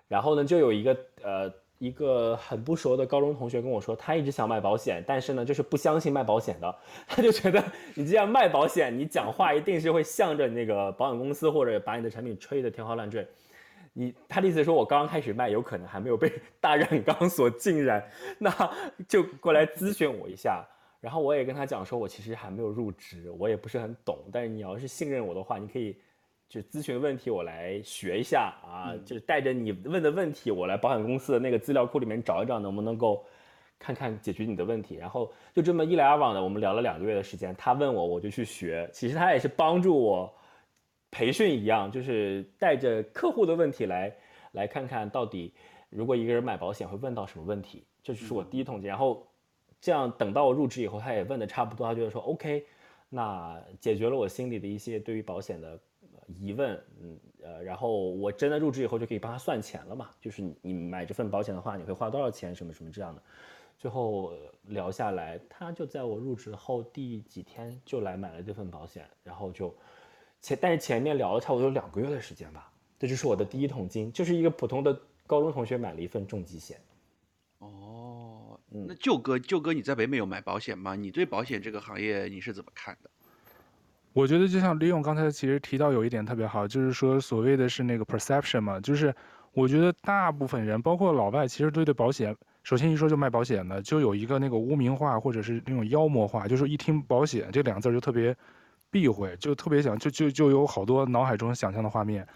[0.08, 1.54] 然后呢，就有一个呃
[1.84, 6.74] 一个很不熟的高中同学跟我说，他一直想卖保险，但是呢就是不相信卖保险的，
[7.06, 7.62] 他就觉得
[7.94, 13.28] 你既然卖保险，你讲话一定是会向着那个保险公司或者把你的产品吹得天花乱坠。
[13.92, 16.32] 你他的意思是说我刚刚开始卖，有可能还没有被
[16.62, 18.02] 大染缸所浸染，
[18.40, 18.50] 那
[19.06, 20.66] 就过来咨询我一下。
[21.02, 24.20] 然后我也跟他讲说，我其实还没有入职，我也不是很懂。
[24.32, 25.98] 但是你要是信任我的话，你可以
[26.54, 33.26] 就咨询问题，我来学一下啊，就是带着你问的问题，我来保险公司的那个资料库里面找一找，能不能够
[33.80, 34.93] 看看解决你的问题。
[34.93, 37.56] 然后就这么一来二往的，我们聊了两个月的时间。
[37.58, 38.88] 他问我，我就去学。
[38.93, 40.32] 其实他也是帮助我
[41.10, 44.16] 培训一样，就是带着客户的问题来
[44.51, 45.51] 来看看到底，
[45.89, 47.84] 如果一个人买保险会问到什么问题。
[48.04, 48.88] 这就是我第一桶金。
[48.88, 49.28] 然后。
[49.82, 52.66] 这样等到我入职以后，他也问的差不多，他觉得说 OK，
[53.10, 55.78] 那解决了我心里的一些对于保险的
[56.28, 63.21] 疑问，嗯呃，然后我真的入职以后就可以帮他算钱了嘛，就是你买这份保险的话，你会花多少钱，什么什么这样的。
[63.78, 69.76] 最后聊下来，他就在我入职后第几天就来买了这份保险，然后就
[70.39, 74.97] 前但是前面聊了差不多有两个月的时间吧，这就是我的第一桶金，就是一个普通的
[75.28, 76.80] 高中同学买了一份重疾险。
[77.59, 80.95] 哦那舅哥，舅哥，你在北美有买保险吗？
[80.95, 83.09] 你对保险这个行业你是怎么看的？
[84.14, 89.14] 我觉得就像李勇刚才其实提到有一点特别好，就是说所谓的是那个 perception 嘛，就是
[89.53, 98.36] 我觉得大部分人，包括老外，其实对对保险，首先一说就卖保险的，就有一个那个污名化或者是那种妖魔化，就是一听保险这两个字就特别
[98.91, 102.28] 避讳，就特别想就就就有好多脑海中想象的画面。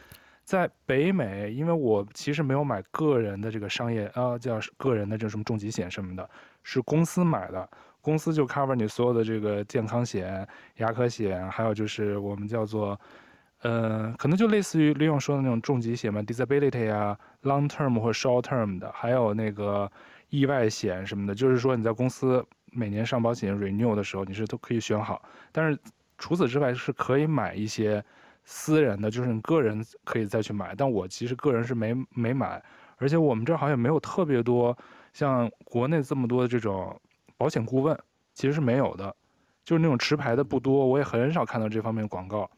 [0.44, 6.28] 在北美，因为我其实没有买个人的这个商业啊，叫个人的这什么重疾险什么的，
[6.64, 7.70] 是公司买的，
[8.08, 10.48] 公司就 cover 你所有的这个健康险、
[10.78, 12.98] 牙科险，还有就是我们叫做，
[13.64, 19.92] 呃，可能就类似于李勇说的那种重疾险嘛，disability 啊，long term 或 short term 的，还有那个
[20.30, 22.42] 意外险什么的，就是说你在公司
[22.72, 25.78] 每年上保险 renew 的时候，你是都可以选好，但是
[26.18, 28.02] 除此之外是可以买一些。
[28.50, 32.64] 私人的就是你个人可以再去买，但我其实个人是没没买，
[32.96, 34.78] 而且我们这儿好像没有特别多
[35.12, 36.98] 像国内这么多的这种
[37.38, 37.98] 保险顾问，
[38.34, 39.16] 其实是没有的，
[39.64, 42.50] 就是那种持牌的不多，我也很少看到这方面的广告。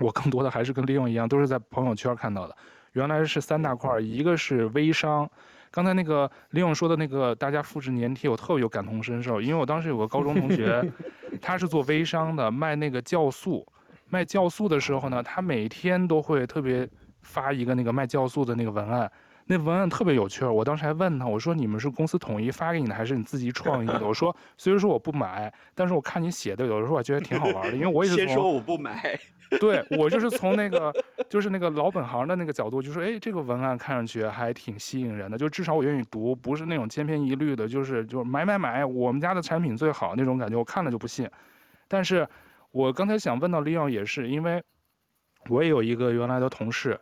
[0.00, 2.56] 我更多的还是跟利用一样，都是在朋友圈看到的。
[2.92, 5.28] 原来是三大块，一个是微商，
[5.70, 10.82] 刚才那个利用说的那个大家复制粘贴，我特别有感同身受，因为我当时有个高中同学，
[11.42, 13.66] 他是做微商的，卖那个酵素。
[14.10, 16.88] 卖酵素的时候呢，他每天都会特别
[17.20, 19.10] 发一个那个卖酵素的那个文案，
[19.48, 20.52] 那文案特别有趣儿。
[20.52, 24.06] 我当时还问他，我说你们是公司统一发给你的，还是你自己创意的？
[24.06, 28.26] 我说 虽然说我不买，但是我看你写的，有的时候我觉得挺好玩的，因为我也是从。
[28.26, 29.18] 先说我不买。
[29.58, 30.92] 对，我就是从那个
[31.28, 41.28] 就是那个老本行的那个角度，就说哎，这个文案看上去还挺吸引人的，就至少我愿意读，不是那种千篇一律的，就是就是买买买，我们家的产品最好那种感觉，我看了就不信。
[41.88, 42.28] 但是。
[42.70, 44.62] 我刚才想问到利奥也是，因为
[45.48, 47.00] 我也有一个原来的同事，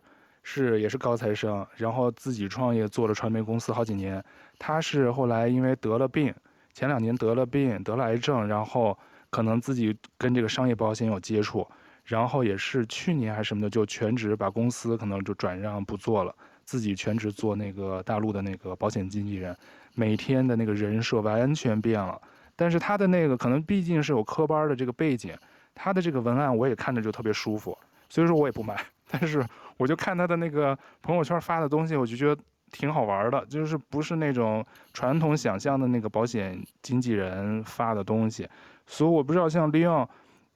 [0.49, 4.23] 是也是高材生，然后自己创业做了传媒公司好几年。
[4.57, 6.33] 他是后来因为得了病，
[6.73, 8.97] 前两年得了病，得了癌症，然后
[9.29, 11.67] 可能自己跟这个商业保险有接触，
[12.05, 16.33] 然后也是去年还是什么的，就全职把公司可能就转让不做了，
[16.63, 19.53] 自己全职做那个大陆的那个保险经纪人，
[19.95, 22.17] 每天的那个人设完全变了。
[22.55, 25.37] 但是他的那个可能毕竟是有科班的这个背景。
[25.75, 27.77] 他的这个文案我也看着就特别舒服，
[28.09, 29.45] 所以说我也不买，但是
[29.77, 38.47] 我就看他的那个朋友圈发的东西，我就觉得挺好玩的，就是不是那种传统想象的那个保险经纪人发的东西，
[38.85, 40.07] 所以我不知道像利用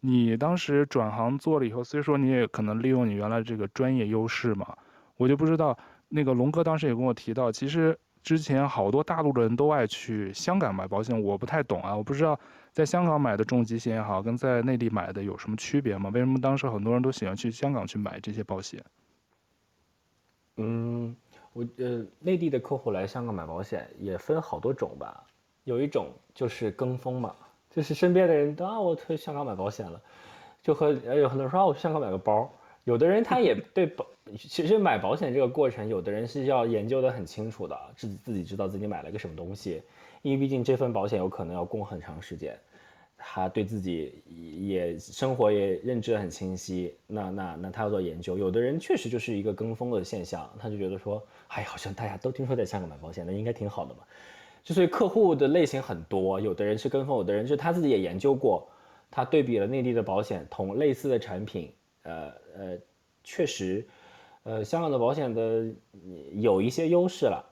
[0.01, 4.76] 你当时转行做了以后，虽说你也可能利用你原来这个专业优势嘛，
[5.17, 5.78] 我就不知道
[6.09, 12.39] 那个龙哥当时也跟我提到，其实之前好多大陆的人都爱去香港买保险，我不太懂啊，我不知道。
[12.74, 16.09] 在香港买的重疾险也好，跟在内地买的有什么区别吗？
[16.13, 18.82] 为什么当时很多人都喜欢去香港去买这些保险？
[21.54, 25.24] 我呃，内地的客户来香港买保险也分好多种吧。
[25.64, 27.36] 有一种就是跟风嘛，
[27.70, 30.02] 就是身边的人都啊，我去香港买保险了，
[30.64, 32.52] 就和有很多人说啊，我去香港买个包。
[32.84, 34.04] 有的人他也对保，
[34.36, 39.84] 其实买保险这个过程，有的人是要研究的很清楚的，自己自己知道自己买了个什么东西，
[40.24, 42.58] 因为毕竟这份保险有可能要供很长时间，
[43.24, 48.36] 他对自己也生活也认知很清晰，那那那他要做研究。
[48.36, 53.99] 有的人确实就是一个跟风的现象，他就觉得说，哎，好像大家都听说在香港买保险，那应该挺好的嘛。
[54.63, 58.67] 就所以客户的类型很多，有的人是跟风，有的人是他自己也研究过，
[59.11, 61.72] 他对比了内地的保险同类似的产品，
[62.03, 62.78] 呃呃，
[63.24, 63.88] 确实，
[64.43, 65.65] 呃，香港的保险的
[66.34, 67.51] 有一些优势了，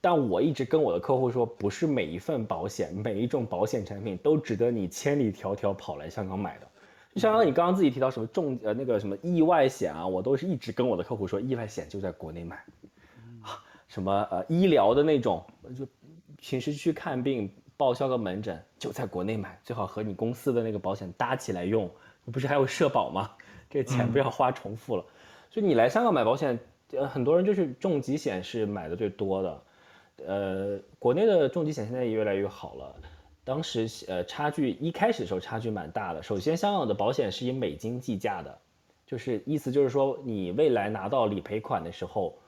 [0.00, 6.66] 但我一直跟我的客户说，不是每一份保险，每一种保险产品都值得你千里迢迢跑来香港买的。
[7.14, 12.56] 就相当于你刚刚自己提到什么重呃那个什么意外险啊，我都是一直跟我的客户说，意外险就在国内买，
[13.42, 15.44] 啊， 什么呃医疗的那种
[15.76, 15.86] 就。
[16.38, 21.90] 平时去看病报销个门诊就在国内买，最好和你公司的那个保险搭起来用，
[22.30, 23.30] 不是还有社保吗？
[23.70, 25.02] 这个钱不要花重复了。
[25.02, 25.10] 嗯、
[25.50, 26.56] 所以你来香港买保险，
[26.92, 29.62] 呃，很多人就是重疾险是买的最多的。
[30.24, 32.96] 呃，国内的重疾险现在也越来越好了。
[33.44, 36.22] 当时呃差距一开始的时候差距蛮大的。
[36.22, 38.58] 首先，香港的保险是以美金计价的，
[39.06, 42.38] 就是意思就是说你未来拿到理赔款的时候，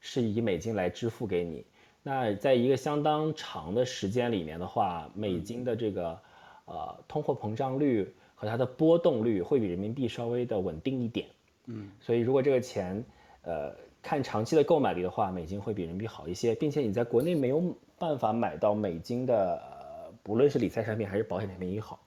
[0.00, 1.66] 是以美金来支付给你。
[2.02, 6.18] 那在一个相当长的时间里面的话，美金的这个
[6.64, 11.26] 呃通货膨胀率和它的波动率会比人民币稍微的稳定一点，
[11.66, 13.04] 嗯，所以如果这个钱
[13.42, 13.74] 呃
[14.06, 17.60] 看长期的购买力的话，美金会比人民币好一些，并且你在国内没有
[17.98, 21.98] 办法买到美金的，呃，不论是理财产品还是保险产品也好，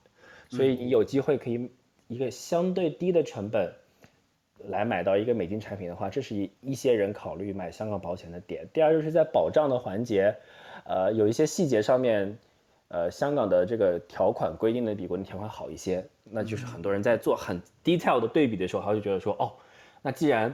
[0.48, 1.70] 所以你有机会可以
[2.08, 3.74] 一个相对低的成本。
[4.68, 8.68] 来买到一个美金产品的话，这是一一些人考虑买香港保险的点。
[8.74, 10.36] 第二就是在保障的环节，
[10.84, 12.38] 呃，有一些细节上面，
[12.90, 16.06] 呃，香港的这个条款规定的比国内条款好一些。
[16.26, 19.54] 那就是很多人在做很 detail 的对比的时候，他就觉得说，哦，
[20.02, 20.54] 那既然，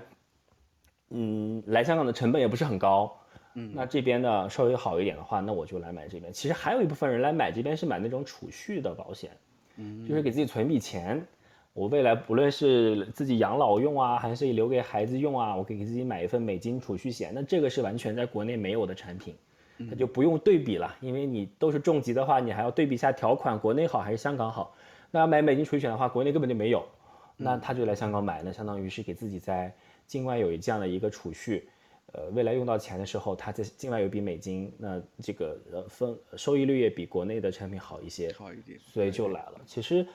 [1.10, 3.16] 嗯，来香港的成本也不是很高，
[3.54, 6.32] 嗯，那这边呢稍微好一点的话，那我就来买这边。
[6.34, 9.32] 其实还有一部分人来买这边是买那种储蓄的保险，
[9.78, 11.26] 嗯，就是给自己存一笔钱。
[11.74, 17.32] 我未来不论是自己养老用啊，还是留给孩子用啊，我可以给自己买一份美金储蓄险。
[17.36, 19.36] 那这个是完全在国内没有的产品，
[19.76, 24.74] 那就不用对比了，因为你都是重疾的话，你还要对比一下条款，国内好还是香港好。
[25.12, 26.86] 那要买美金储蓄险的话，国内根本就没有，
[27.36, 29.76] 那他就来香港买，那相当于是给自己在
[30.08, 31.68] 境外有这样的一个储蓄，
[32.14, 39.62] 呃，未来用到钱的时候，他在境外有笔美金，那这个呃分收益率也比国内的产品好一些，好一点，所以就来了。
[39.66, 40.06] 其实。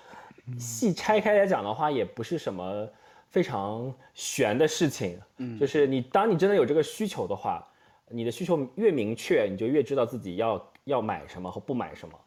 [0.59, 2.89] 细拆开来讲的话，也不是什么
[3.29, 5.21] 非常玄的事情。
[5.37, 7.65] 嗯，就是你当你真的有这个需求的话，
[8.09, 12.19] 你的需求越明确，你就越知道自己要要买什么和不买什么。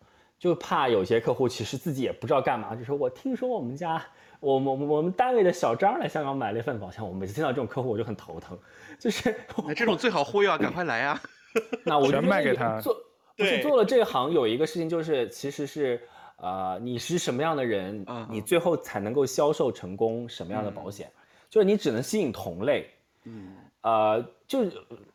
[0.44, 4.06] 就怕有些客户其实自己也不知道干嘛，就说我听说我们家，
[4.42, 8.60] 我我我们单位的小张来香港买了一份保险，我每次听到这种客户我就很头疼。
[9.00, 9.34] 就是
[9.66, 11.22] 那这种最好忽悠啊，赶快来啊！
[11.86, 12.82] 那我 就全卖给他。
[12.82, 12.94] 做
[13.38, 16.02] 不是做了这行有一个事情就是其实是。
[16.36, 21.10] 呃，你是什么样的人，你最后才能够销售成功什么样的保险？
[21.50, 22.90] 就是你只能吸引同类。
[23.24, 24.66] 嗯，呃，就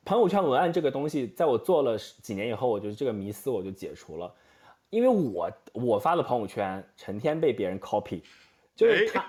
[0.07, 4.33] 朋友圈文案这个东西，在我做了几年以后，我觉得这个迷思我就解除了，
[4.91, 8.23] 因为我我发的朋友圈成天被别人 copy，
[8.75, 9.25] 就是他，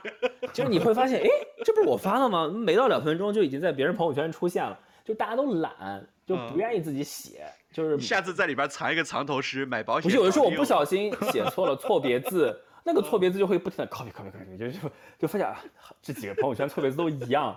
[0.53, 1.27] 就是你会发现，哎，
[1.65, 2.47] 这不是我发的吗？
[2.47, 7.45] 没到两分钟就已经在别人朋友圈出现了，就大家都懒，就不愿意自己写。
[7.71, 10.03] 就是下次在里边藏一个藏头诗，买保险。
[10.03, 14.89] 不是，有的时候我不小心写错了错别字， 那个错别字就会不停的 copy copy copy，就就
[15.19, 15.53] 就发现
[16.01, 17.55] 这几个朋友圈错别字都一样。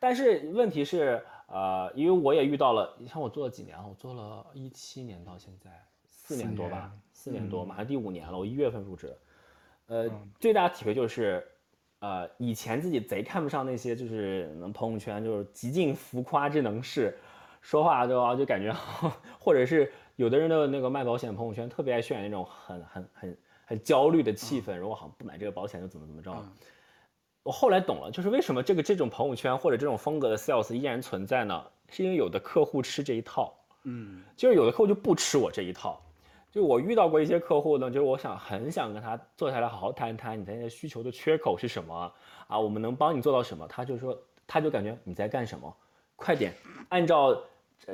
[0.00, 5.70] 但是问题是，呃，因为我也遇到了，你像我做了几年了，我做了一七年到现在
[6.06, 9.12] 四年多吧，四年多，马上第五年了，我一月份入职。
[9.88, 10.08] 呃，
[10.38, 11.44] 最大的体会就是，
[11.98, 17.18] 呃，以前自己贼看不上那些就是朋友圈就是极尽浮夸之能事。
[17.60, 18.72] 说话都啊，就感觉，
[19.40, 26.32] 或者是有的人的那个卖保险朋友圈特别爱渲染那种很很很很焦虑的气氛，如果好像不买这个保险就怎么怎么着。
[27.42, 31.66] 我后来懂了，就是为什么这个这种朋友圈或者这种风格的 sales 依然存在呢？
[31.88, 33.52] 是因为有的客户吃这一套，
[33.82, 36.00] 嗯，就是有的客户就不吃我这一套。
[36.50, 42.12] 就我遇到过一些客户呢，就是我想很想跟他坐下来好好谈一谈，你的需求的缺口是什么
[42.46, 42.58] 啊？
[42.58, 43.66] 我们能帮你做到什么？
[43.68, 45.72] 他就说，他就感觉你在干什么？
[46.16, 46.54] 快点，
[46.88, 47.38] 按照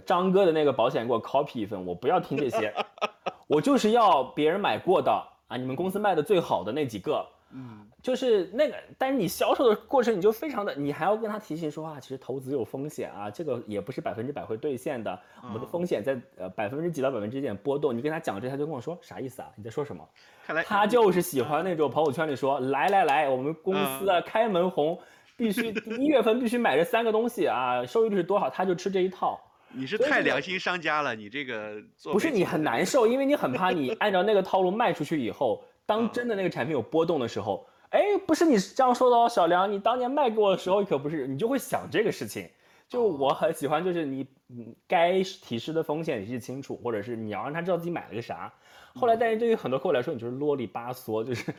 [0.07, 2.73] 张哥的那个保险给我 copy 一份，我不要听这些，
[3.49, 5.11] 我就是要别人买过的
[5.49, 7.27] 啊，你们公司卖的最好的那几个
[7.57, 17.97] 嗯，就是那个，但是你销售的过程你就非常的，你还要跟他提醒说啊，其实投资有风险啊，这个也不是百分之百会兑现的，我们的风险在呃百分之几到百分之几点波动。
[17.97, 19.49] 你跟他讲这，他就跟我说啥意思啊？
[19.55, 20.05] 你在说什么？
[20.45, 24.99] 看来他就是喜欢那种朋友圈里说，来来来，我们公司啊开门红，
[25.37, 29.41] 必须 一月份必须买这三个东西啊，收益率是多少，他就吃这一套。
[29.77, 42.49] 你是太良心商家了，你这个做不是你很难 受，因为你很怕你按照那个套路卖出去以后，当真的那个产品有波动的时候，哎，不是你这样说的哦，小梁，你当年卖给我的时候可不是，你就会想这个事情。
[42.89, 48.53] 就我很喜欢，就是你嗯该提示的风险你是清楚，或者是你要让他知道自己买了个啥。
[48.95, 51.53] 后来，但是对于很多客户来说，你就是啰里吧嗦，就是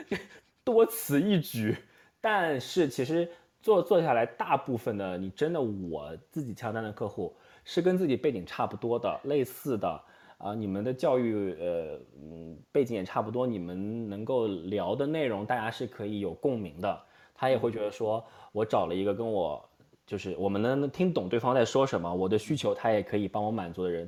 [0.64, 1.76] 多此一举。
[2.20, 3.28] 但是其实。
[3.64, 7.34] 做做下来，大部分的你真的我自己敲单的客户
[7.64, 9.98] 是跟自己背景差不多的、类似的
[10.44, 17.00] 啊，你们的教育呃嗯背景也差不多，你们能够聊的内容大家是可以有共鸣的，
[17.34, 18.22] 他也会觉得说
[18.52, 19.66] 我找了一个跟我
[20.04, 24.06] 就是我们能听懂对方在说什么，我的需求他也可以帮我满足的人，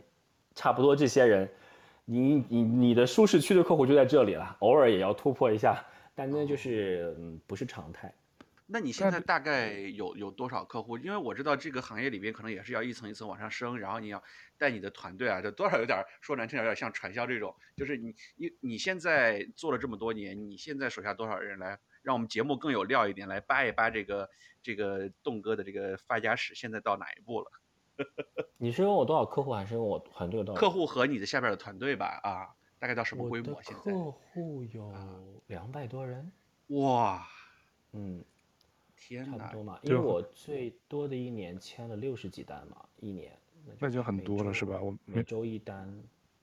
[0.54, 1.48] 差不多这些人，
[2.04, 5.82] 你你你的舒适区的客户就在这里了，偶尔也要突破一下，
[6.14, 8.12] 但那就是嗯不是常态。
[8.68, 10.98] 那你现在大概有有多少客户？
[10.98, 14.20] 因为我知道这个行业里边可能也是要一层一层往上升，然后你要
[14.58, 17.54] 带你的团队啊，这多少有点说难听点，有点像传销这种。
[17.76, 24.28] 就是你你你现在做了这么多年，你现在手下多少人来让我们节目更有料一点，来扒一扒这个
[24.62, 27.50] 这个栋哥的这个发家史，现在到哪一步了？
[28.58, 30.60] 你是问我多少客户，还是问我团队多少？
[30.60, 32.48] 客户和你的下边的团队吧，啊，
[32.80, 33.62] 大概到什么规模？
[33.62, 34.92] 现在客户有
[35.46, 36.32] 两百多人。
[36.68, 37.24] 哇，
[37.92, 38.24] 嗯。
[39.08, 43.32] 天差不多嘛，因为我最多的一年签了六十几单嘛，一年
[43.78, 44.80] 那就很多了是吧？
[44.80, 45.92] 我每周一单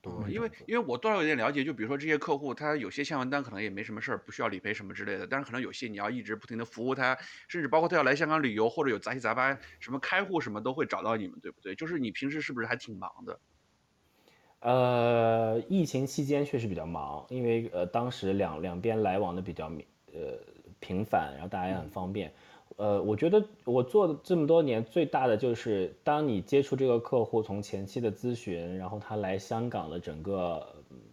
[0.00, 7.16] 多，因为因为我多少有点了解，就比如说这些客户，他有些签完单可能也没什么事儿，不需要理赔什么之类的，但是可能有些你要一直不停的服务他，
[7.48, 11.74] 甚至包括他要来香港旅游或者有杂七杂八什么开户什么都会找到你们，对不对？
[11.74, 13.38] 就是你平时是不是还挺忙的？
[14.60, 19.72] 呃，疫情期间确实比较忙，因为呃当时两两边来往的比较
[20.12, 20.38] 呃
[20.80, 22.28] 频繁，然后大家也很方便。
[22.28, 22.32] 嗯
[22.76, 30.66] 呃，我觉得我做的这么多年最大的就是，当你接触这个客户，从前期的咨询，然后他来香港的整个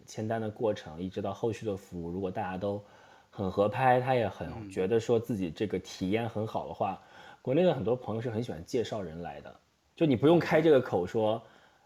[0.04, 2.82] 签单的过程，一直到后续的服务，如果大家都
[3.30, 7.00] 很合拍，他也很觉得说自己这个体验很好的话，
[7.40, 9.54] 国内的很多朋友是很喜欢介绍人来的，
[9.94, 11.40] 就你不用开这个口说，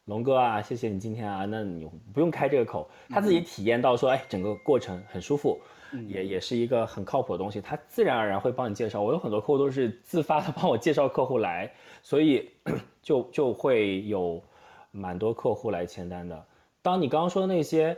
[0.07, 5.61] 龙哥啊，谢谢你今天啊，那你不用开这个口，他自己体验到说，哎，整个过程很舒服。
[6.09, 9.01] 也也是一个很靠谱的东西，他自然而然会帮你介绍。
[9.01, 11.71] 我有很多客户都是自发的帮我介绍客户来，
[12.03, 12.51] 所以
[13.03, 14.43] 就就会有
[14.91, 16.45] 蛮多客户来签单的。
[16.83, 17.97] 当你刚刚说的那些，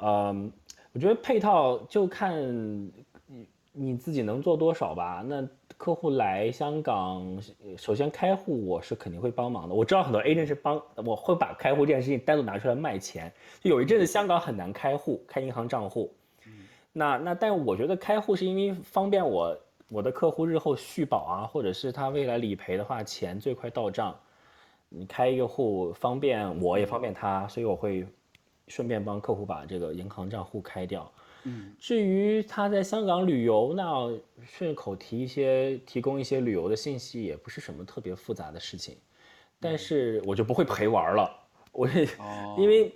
[0.00, 0.52] 嗯，
[0.92, 2.34] 我觉得配套就看
[3.26, 5.22] 你你自己能做多少吧。
[5.26, 7.38] 那客户来香港，
[7.76, 9.74] 首先开户我是肯定会帮忙的。
[9.74, 13.30] 我知道很多 agent 是帮，我会把开户这件事情单独拿出来卖钱。
[13.60, 16.10] 有一阵子香港很难开户，开银行账户。
[16.98, 19.54] 那那，但我觉得开户是因为方便我
[19.90, 24.18] 我的客户日后续保啊，或者是他未来理赔的话，钱最快到账。
[24.88, 28.06] 你开一个户方便我也方便他，所以我会
[28.68, 31.12] 顺便帮客户把这个银行账户开掉。
[31.42, 34.10] 嗯，至于他在香港旅游，那
[34.42, 38.96] 顺口提一些提供一些旅游的信息，也不是什么特别复杂的事情。
[39.60, 41.30] 但是我就不会陪玩了，
[41.72, 42.08] 我也
[42.56, 42.90] 因为。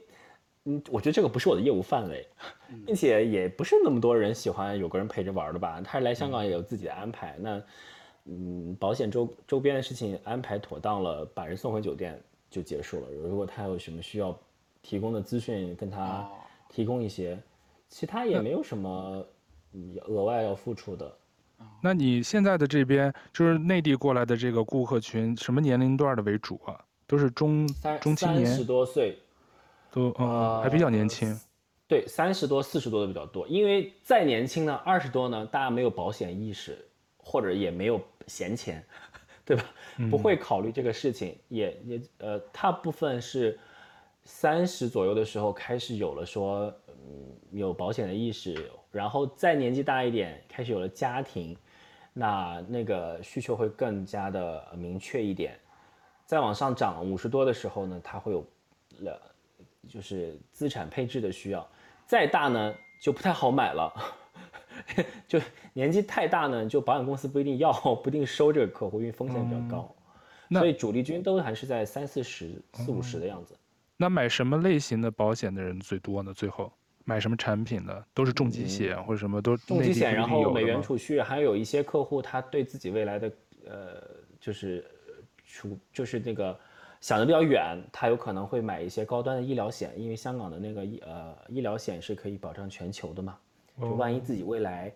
[0.65, 2.27] 嗯，我觉得这个不是我的业务范围，
[2.87, 5.81] 并且也不是那么多人喜欢有个人陪着玩的吧。
[5.83, 7.63] 他来香港也有自己的安排，那
[8.27, 13.11] 嗯，保险周周边的事情安排妥当了，把人送回酒店就结束了。
[13.11, 14.39] 如果他有什么需要
[14.83, 16.29] 提供的资讯，跟他
[16.69, 17.39] 提供一些，
[17.89, 19.27] 其他也没有什么
[20.07, 21.11] 额外要付出的。
[21.83, 26.79] 那你现在的这边就是内地过来的这个顾客群，什么年龄段的为主啊？
[27.07, 27.67] 都是中
[28.01, 29.19] 中青年，三十多岁。
[29.91, 31.39] 都呃还比较年轻，
[31.89, 33.47] 对，三十多、四十多的比较多。
[33.49, 36.79] 因为再年轻呢，二十多呢，大家没有保险意识，
[37.19, 38.85] 或者也没有闲钱，
[39.45, 39.65] 对吧？
[40.09, 43.59] 不会考虑这个事情，嗯、也也呃，大部分是
[44.23, 51.57] 三十左右的时候开始有了说，嗯，有保险的意识，然后再年纪大一点，开始有了家庭，
[52.13, 55.59] 那那个需求会更加的明确一点。
[56.27, 58.47] 再往上涨，五十多的时候呢，他会有
[59.01, 59.21] 了。
[59.89, 61.69] 就是资产配置的需要，
[62.07, 63.93] 再大呢就不太好买了，
[65.27, 65.41] 就
[65.73, 69.95] 年纪太大呢，就保险公司不一定要，不一定收这个客户，因为风险比较高，
[70.51, 73.57] 嗯、所以主力军都还是在三四十、四五十的样子。
[73.97, 76.33] 那买什么类型的保险的人最多呢？
[76.33, 76.73] 最后
[77.05, 78.07] 买什么产品的？
[78.15, 83.33] 都是重疾险、嗯、或者什么都重疾险，然后美元储蓄，还有一些客户他对自己未来的
[83.67, 84.03] 呃
[84.41, 84.85] 就是
[85.45, 86.59] 储就是那个
[87.01, 93.37] 想的比较远，他有可能会买一些高端的医疗险，因为香港的那个医呃医疗险是可以保障全球的嘛，
[93.81, 94.93] 就万一自己未来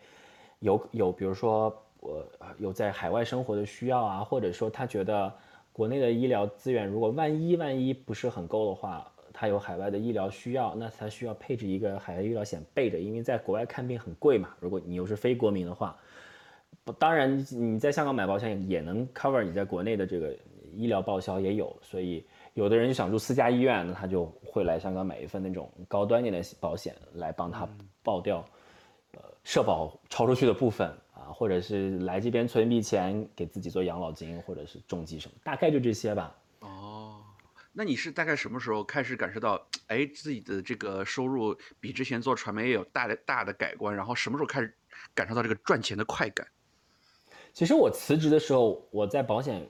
[0.61, 2.25] 有有比如说我
[2.59, 5.33] 有在海外生活的需要啊，或者说他觉得。
[5.77, 14.51] 国内的医疗资源，如果万一万一不是很够的话，他有海外的医疗需要，那他需要配置一个海外医疗险备着，因为在国外看病很贵嘛。
[14.61, 15.99] 如果你又是非国民的话，
[16.97, 20.33] 当然你在香港买保险也能 cover 你在国内的这个
[20.77, 27.69] 医疗报销也有，所以有的人就想住私家医院，那他就会来香港买一份那种高端一点的保险来帮他
[28.03, 28.45] 报掉，
[29.13, 31.33] 呃，社保超出去的部分啊。
[31.33, 36.37] 或者是来这边存一笔钱给自己做养老金，或者是重疾什么，大概就这些吧。
[36.61, 37.23] 哦，
[37.73, 43.95] 那你是大概什么时候开始感受到，哎，自己的这个收入比之前做传媒也有大的大的改观？
[43.95, 44.73] 然后什么时候开始
[45.15, 46.47] 感受到这个赚钱的快感？
[47.53, 49.69] 其实我辞职的时候，我在保险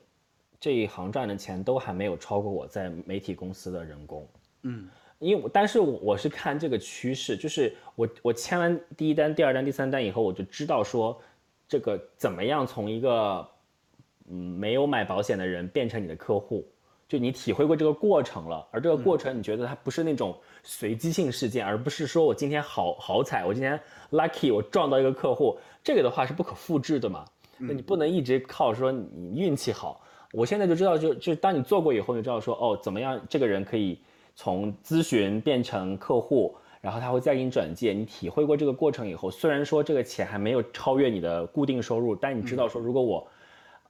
[0.60, 4.26] 这一行赚的钱都还没有超过我在媒体公司的人工。
[4.62, 4.88] 嗯。
[5.18, 11.20] 因为，但是我是看这个趋势，就是我我签完第一单、第二单、第三单以后，我就知道说。
[11.66, 13.44] 这个怎么样从一个
[14.28, 16.64] 嗯没有买保险的人变成你的客户？
[17.08, 23.80] 就你体会过这个过程了，而这个过程你觉得它不是那种随机性事件，而不是说我今天好好彩，我今天
[24.10, 27.24] lucky 我撞到一个客户，这个的话是不可复制的嘛？
[27.56, 30.03] 那你不能一直靠说你运气好。
[30.34, 33.98] 我现在就知道就，就就当你做过以后，你知道说哦，怎么样这个人可以
[34.34, 36.54] 从咨询变成客户。
[36.80, 43.26] 然后他会再给你转介，你体会过这个过程以后，虽然说这个钱还没有超越你的固定收入，但你知道说，如果我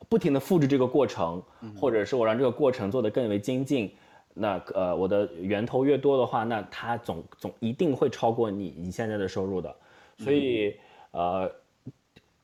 [0.08, 1.42] 不停的复制这个过程，
[1.76, 3.92] 或者是我让这个过程做得更为精进，
[4.32, 9.74] 那呃我的源头越多的话，那他总总一定会超过你你现在的收入的。
[10.18, 10.76] 所以
[11.10, 11.50] 呃，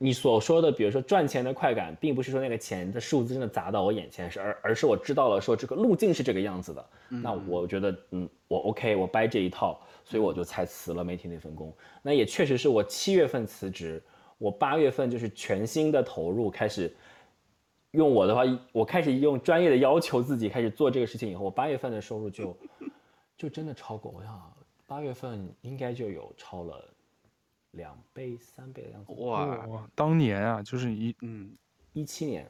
[0.02, 6.84] 你所说的，比如说赚钱的快感，并不是说那个钱的数字真的砸到我眼前，是而而是我知道了说这个路径是这个样子的。
[7.08, 9.80] 那我觉得嗯，我 OK，我掰这一套。
[10.02, 11.72] 所以我就才辞了媒体那份工，
[12.02, 14.02] 那也确实是我七月份辞职，
[14.38, 16.92] 我八月份就是全新的投入，开始
[17.92, 18.42] 用我的话，
[18.72, 22.56] 我开始用专业的要求自己开始做这个事情以后，我八月份的收入就
[23.36, 24.52] 就真的超过，我想
[24.84, 26.84] 八月份应该就有超了
[27.72, 29.12] 两倍三倍的样子。
[29.18, 31.50] 哇哇，当年啊，就是一嗯
[31.92, 32.48] 一七年，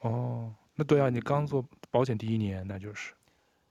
[0.00, 3.12] 哦，那对啊，你刚做保险第一年，那就是，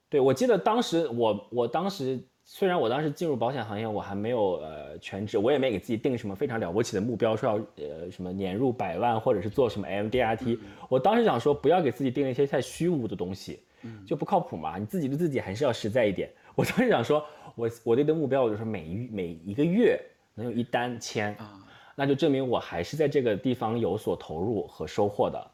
[0.10, 2.20] 对，我记得当时我我当时。
[2.44, 10.58] 虽然我当时进入保险行业，我还没有呃全职，我也没给自己定什么非常了不起的目标，说要呃什么年入百万，或者是做什么 MDRT。
[10.89, 13.64] 我当时想说，不要给自己定一些太虚无的东西，
[14.08, 14.78] 就不靠谱嘛。
[14.80, 16.30] 你自己对自己还是要实在一点。
[16.56, 17.24] 我当时想说，
[17.56, 20.04] 我我的目标，我就是每一每一个月
[20.34, 21.60] 能有一单签啊，
[21.96, 25.52] 那就证明我还是在这个地方有所投入和收获的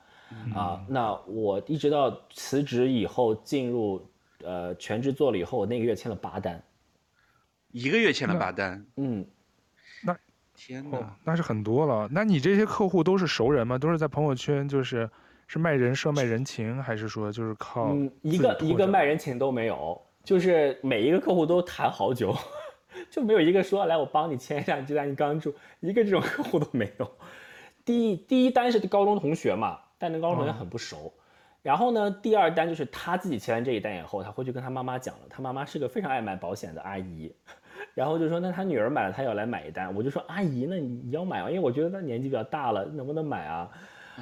[0.54, 0.86] 啊。
[0.88, 4.08] 那我一直到辞职以后进入
[4.44, 6.62] 呃全职做了以后，我那个月签了八单。
[7.72, 9.28] 一个月签了八单，嗯，
[10.04, 10.18] 那
[10.56, 12.08] 天哪，那是很多了。
[12.10, 13.78] 那你这些客户都是熟人吗？
[13.78, 15.08] 都是在朋友圈，就是
[15.48, 17.90] 是卖人设、卖人情，还是说就是靠？
[17.90, 22.34] 嗯，一个一个卖人情都没有，就是每一个客户都谈好久，
[23.10, 27.12] 就没有一个说来我帮你签一下，就在你刚住，一个这种客户都没有。
[27.86, 31.14] 第一第一单是高中同学嘛，但那高中同学很不熟。
[31.16, 31.22] 嗯
[31.64, 35.22] 然后呢，第二单就是他自己签完这一单以后，他回去跟他妈妈讲了。
[35.30, 37.30] 他妈妈是个非常爱买保险的阿姨，
[37.94, 39.94] 然后就说那他女儿买了，他要来买一单。
[39.94, 43.70] 我就说阿姨，那你要买啊，因为我觉得他年纪比较大了，能不能买啊？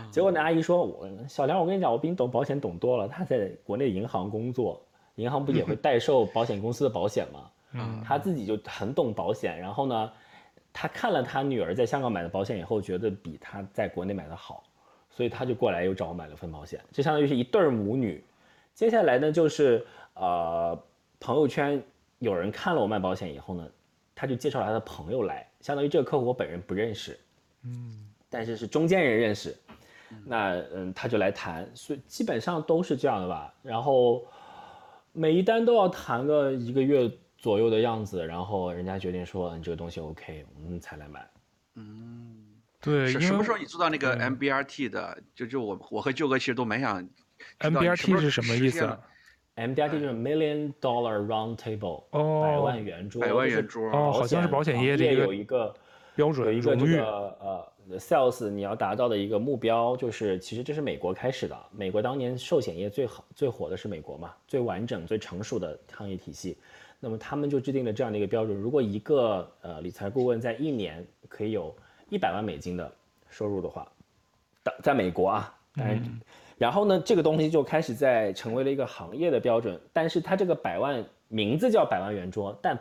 [0.09, 3.07] 结果那阿姨说，我小梁，我跟你讲，我比你懂保险懂多了。
[3.07, 4.83] 他在国内银行工作，
[5.15, 7.51] 银行不也会 代售保险公司的保险吗？
[7.75, 9.59] 嗯，他自己就很懂保险。
[9.59, 10.11] 然后呢，
[10.73, 14.63] 他看了他女儿在香港买的保险以后，觉得比他在国内买的好。
[15.09, 18.21] 所以他就过来又找我买了份保险，就相当于是一对母女。
[18.73, 20.77] 接下来呢，就是呃
[21.21, 21.81] 朋友圈
[22.19, 23.65] 有人看了我卖保险以后呢，
[24.13, 27.17] 他就介绍了他的朋友来，相当于这个客户我本人不认识，
[27.63, 29.55] 嗯，但是是中间人认识。
[30.25, 33.53] 那嗯他就来谈，所以基本上都是这样的吧。
[33.63, 34.21] 然后
[35.13, 37.09] 每一单都要谈个一个月
[37.45, 41.29] 左右的样子，然后人家决定说你这个东西 OK，我们才来买。
[41.75, 42.43] 嗯。
[42.81, 45.15] 对，什么时候你做到那个 MBRT 的？
[45.35, 47.07] 就就我我和舅哥其实都蛮想。
[47.59, 48.97] MBRT 是什么意思
[49.57, 53.21] ？MBRT 就是 Million Dollar Round Table，哦，百万圆桌。
[53.21, 53.91] 百万圆桌。
[53.91, 55.71] 哦，好像是保险业的有一个
[56.15, 57.03] 标准，有一个这个
[57.39, 61.55] 呃 sales 你要达到的一个目标，就是其实这是美国开始的。
[61.71, 66.57] 美国当年寿险业最好最火的是美国嘛，最完整最成熟的行业体系。
[67.05, 71.71] 那么他们就制定了这样的一个标准：如果一个呃理财顾问在一年可以有
[72.09, 72.91] 一百万美金的
[73.29, 73.87] 收入的话，
[74.81, 76.19] 在美国啊，当然，嗯、
[76.57, 79.79] 然后呢，这个东西就开始在成为了一个行业的标准。
[79.93, 82.75] 但是它这个百万名字叫百万圆桌，但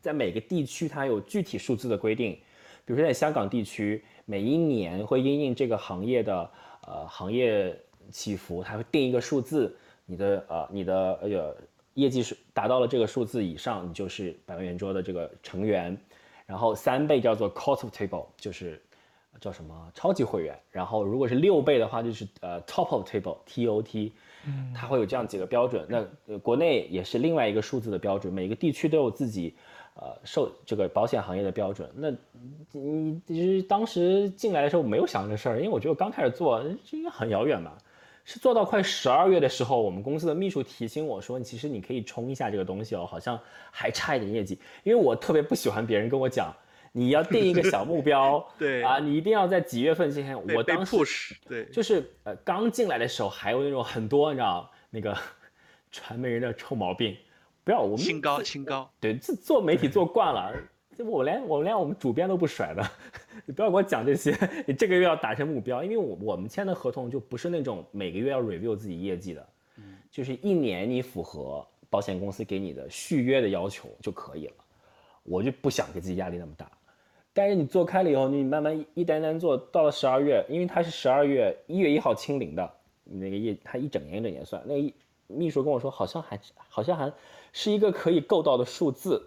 [0.00, 2.38] 在每个地区它有具体数字的规定。
[2.84, 6.50] 比如说在香港地区，每一年会因应这个行业的
[6.86, 7.76] 呃行业
[8.12, 9.76] 起伏，它会定一个数字。
[10.08, 11.56] 你的呃你的呃
[11.96, 15.94] 业绩是达到了这个数字以上，你就是百万圆桌的这个成员。
[16.46, 18.80] 然后三倍叫做 court of table，就是。
[19.38, 20.58] 叫什么超级会员？
[20.70, 24.14] 然后如果是六倍的话，就是呃 top of table T O T，
[24.46, 25.84] 嗯，它会有这样几个标准。
[25.90, 29.54] 那、呃、国内也是另外一个数字的标准，每个地区都有自己
[29.94, 31.86] 呃受这个保险行业的标准。
[31.94, 32.10] 那
[32.72, 37.72] 你其实当时进来的时候没有想这事儿，因为我觉得我刚开始做，这应该很遥远嘛。
[38.26, 44.60] 是做到快十二月的时候，我们公司的秘书提醒我说，其实你可以冲一下这个东西哦，好像还差一点业绩。
[44.82, 46.54] 因为我特别不喜欢别人跟我讲。
[46.92, 50.34] 你要定一个小目标， 对啊，你一定要在几月份之前。
[50.54, 50.96] 我当时
[51.46, 55.14] 对，就是呃刚进来的时候还有那种很多你知道那个
[55.92, 57.14] 传媒人的臭毛病，
[57.64, 60.54] 不要我们清高清高，对，自做媒体做惯了，
[60.96, 62.82] 这我连我连我们主编都不甩的，
[63.44, 64.34] 你不要给我讲这些，
[64.66, 74.54] 你这个月要达成目标，因为我我们签的合同就不是那种每个月要 review 自己业绩的，嗯，就是一年你符合保险公司给你的续约的要求就可以了，
[75.22, 76.70] 我就不想给自己压力那么大。
[77.34, 82.72] 但是你做开了以后，你慢慢一单单做到了十二月，因为它是十二月一月一号清零的，
[83.04, 84.62] 你那个业它一整年一整年算。
[84.66, 84.92] 那个
[85.26, 87.12] 秘书跟我说，好像还好像还
[87.52, 89.22] 是一个可以够到的数字。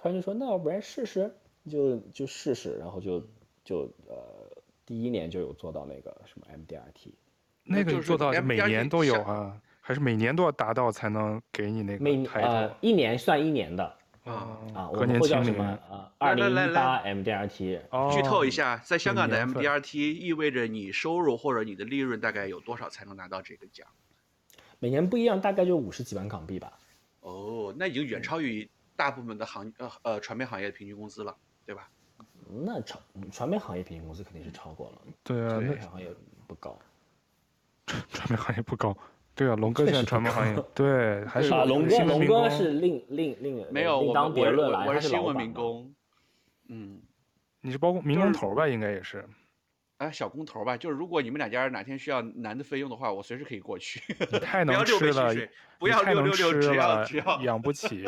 [0.00, 1.34] 突然就说，那要不然试试，
[1.68, 3.20] 就就试试，然后就
[3.64, 4.16] 就呃
[4.86, 7.14] 第一年就有做到那个什么 MDRT，
[7.64, 13.94] 那个做到每年都有啊，还是每年都要达到才能给你那个每呃一年算一年的。
[14.24, 14.90] 啊啊！
[14.90, 16.12] 我们会叫什么啊？
[16.18, 17.80] 二零一八 MDRT。
[18.12, 23.88] 剧透一下，在香港的 MDRT 意味着你收入或者你的利润大概有多少才能拿到这个奖？
[24.80, 26.78] 每年不一样，大概就五十几万港币吧。
[27.20, 28.68] 哦，那已经远超于
[28.98, 31.88] 大部分的行呃呃传媒行业的平均工资了，对吧？
[32.50, 32.98] 那超
[33.30, 35.02] 传媒行业平均工资肯定是超过了。
[35.22, 36.08] 对啊，传媒行业
[36.48, 36.76] 不高。
[37.86, 38.96] 传传媒行业不高。
[39.36, 45.94] 对啊，龙哥现在传媒行业， 对，还是啊龙哥，龙哥是另另另没有另当别论了，我是新闻民工，
[46.68, 47.00] 嗯，
[47.60, 48.66] 你是包工民工头吧？
[48.66, 49.24] 应该也是，
[49.98, 50.76] 哎，小工头吧。
[50.76, 54.02] 就是如果你们两家哪天需要男的费用的话，我随时可以过去。
[54.32, 55.32] 你太能吃了，
[55.78, 58.04] 不要六六六，只要只要养不起。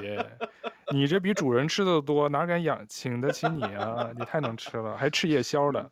[0.92, 4.10] 你这比主人吃的多，哪敢养请得起你啊？
[4.16, 5.90] 你太能吃了，还吃夜宵的。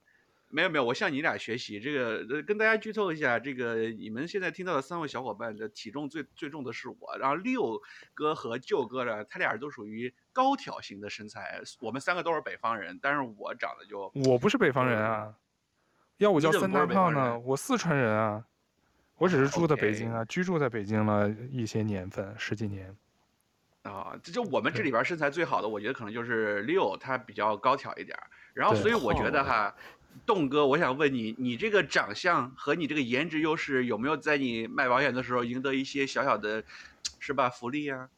[0.50, 1.78] 没有没有，我向你俩学习。
[1.78, 7.80] 这个跟大家剧透一下，这个你们现在听到的三位小伙伴的体重最最重的是我，然后六
[8.14, 11.60] 哥和舅哥呢，他俩都属于高挑型的身材。
[11.80, 15.34] 我们三个都是北方人，但是我长得就我不是北方人啊，
[16.16, 17.38] 要我叫三大胖呢？
[17.40, 18.42] 我四川人啊，
[19.18, 20.24] 我只是住在北京啊，okay.
[20.24, 22.96] 居住在北京了一些年份，十几年。
[23.92, 28.18] 啊，这就我们这里边身材最好的，我觉得可能就是六，他比较高挑一点，
[28.54, 29.74] 然后所以我觉得哈。
[30.26, 36.64] 栋哥，我想问你，你这个长相和你这个颜值优势有没有在你卖保险的时候赢得一些小小的，
[37.20, 37.48] 是吧？
[37.48, 38.08] 福利啊？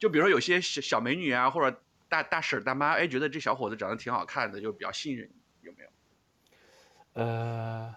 [0.00, 5.90] 就比如说有些小小美女啊，或者大大婶大妈，哎，觉得这小伙子长得挺好看的，就比较信任你，有没有？
[7.12, 7.94] 呃，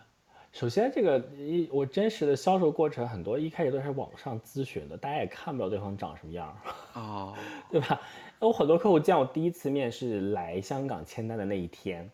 [0.51, 6.57] 首先这个一我真实的销售过程很多一开始都是网上咨询的，大家也看不到对方长什么样，
[6.93, 7.33] 哦，
[7.71, 8.01] 对吧？
[8.39, 12.09] 我很多客户见我第一次面试来香港签单的那一天。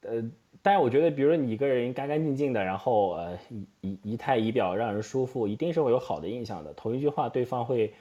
[0.00, 0.22] 呃，
[0.60, 6.74] 但是我觉得，比如说你一个人干干净净的，然后呃仪仪仪态仪表让人舒服，一定是会有好的印象的。
[6.74, 7.94] 同一句话，对方会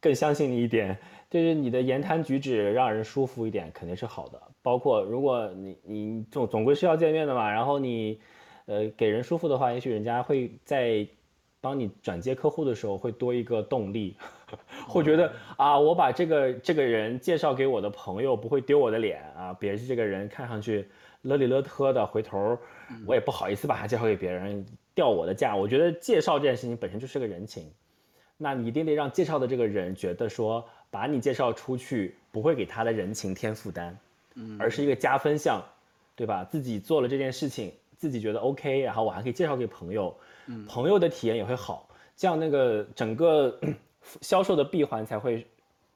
[0.00, 0.98] 更相信你一点。
[1.28, 4.40] 就是你的言谈举止让人舒服一点，肯定是好的。
[4.62, 8.20] 包括如果你你总总归是要见面的嘛，然后你
[8.66, 11.06] 呃给人舒服的话，也许人家会在
[11.60, 14.16] 帮你转接客户的时候会多一个动力，
[14.86, 20.88] 会觉得啊，我把这个这个人介绍给我的朋友不会丢我的脸啊，别是这个人看上去。
[21.22, 22.56] 勒里勒特的，回头
[23.04, 25.56] 我也不好意思把他介绍给别人，掉我的价。
[25.56, 27.68] 我觉得介绍这件事情本身就是个人情，
[28.36, 33.96] 那你一定得让介绍的这个人觉得说，把你介绍出去不会给他的人情添负担，
[34.34, 35.62] 嗯而是一个加分项，
[36.14, 36.44] 对吧？
[36.44, 40.16] 自己做了这件事情，自己觉得 OK，然后我还可以介绍给朋友，
[40.46, 43.58] 嗯朋友的体验也会好，这样那个整个
[44.20, 45.46] 销售的闭环才会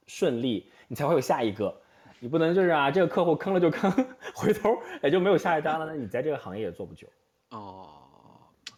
[0.07, 1.75] 顺利，你才会有下一个。
[2.23, 3.91] 你不能就是啊，这个客户坑了就坑，
[4.35, 5.87] 回头也就没有下一单了。
[5.87, 7.07] 那你在这个行业也做不久。
[7.49, 7.89] 哦，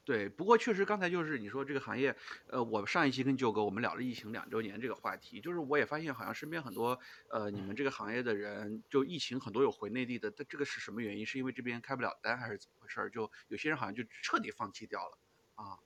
[0.04, 2.14] 对，不过确实刚才就是你说这个行业，
[2.48, 6.98] 呃，我上一期跟舅哥我们聊了疫情两周年这个话题，就是我也发现好像身边很多
[7.30, 11.24] 呃你们这个行业的人，就疫情很多有回内地的，但这个是什么原因？
[11.24, 13.08] 是因为这边开不了单还是怎么回事？
[13.10, 15.18] 就有些人好像就彻底放弃掉了
[15.54, 15.78] 啊。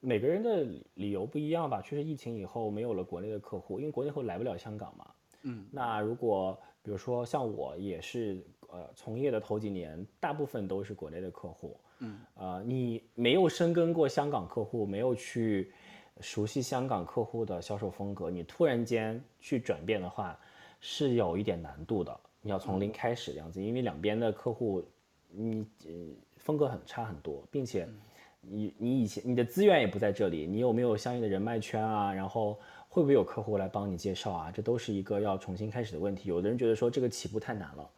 [0.00, 0.64] 每个人的
[0.94, 5.14] 理由不一样吧，确实疫情以后没有了国内的客户，因为国内后来不了香港嘛。
[5.42, 11.80] 嗯，那如果比如说像我也是呃从业的头几年，大部分都是国内的客户。
[12.00, 15.72] 嗯，呃，你没有深耕过香港客户，没有去
[16.20, 20.38] 熟悉香港客户的销售风格，你突然间去转变的话，
[20.80, 22.20] 是有一点难度的。
[22.40, 24.82] 你要从零开始这样子，因为两边的客户
[25.28, 25.92] 你呃
[26.36, 27.88] 风格很差很多，并且
[28.40, 32.14] 你你以前你的资源也不在这里，你有没有相应的人脉圈啊？
[32.14, 34.52] 然后会不会有客户来帮你介绍啊？
[34.52, 36.28] 这都是一个要重新开始的问题。
[36.28, 37.90] 有的人觉得说这个起步太难了，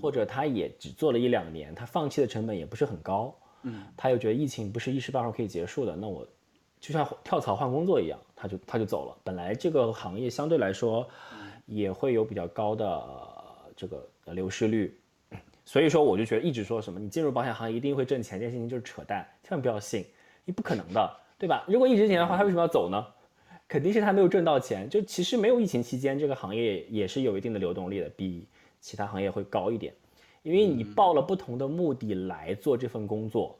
[0.00, 3.34] 或者他也只做了一两年，他放弃的成本也不是很高。
[3.62, 6.26] 嗯，他又觉得疫情不是一时半会儿可以结束的，那我
[6.80, 9.16] 就像跳槽换工作一样，他就他就走了。
[9.24, 11.08] 本来这个行业相对来说
[11.64, 13.02] 也会有比较高的
[13.74, 14.96] 这个流失率，
[15.64, 20.04] 所以说我就觉得一直说什么你进入保险行业一定会挣钱，这件事情就是扯淡，千万不要信，
[20.44, 21.64] 你不可能的，对吧？
[21.66, 23.04] 如果一直挣钱的话，他为什么要走呢？
[23.68, 24.88] 肯定是他没有挣到钱。
[24.88, 28.46] 就其实没有疫情期间，这个行业也是有一定的流动力的，比
[28.80, 29.92] 其他行业会高一点。
[30.46, 33.58] 因为你抱了不同的目的来做这份工作，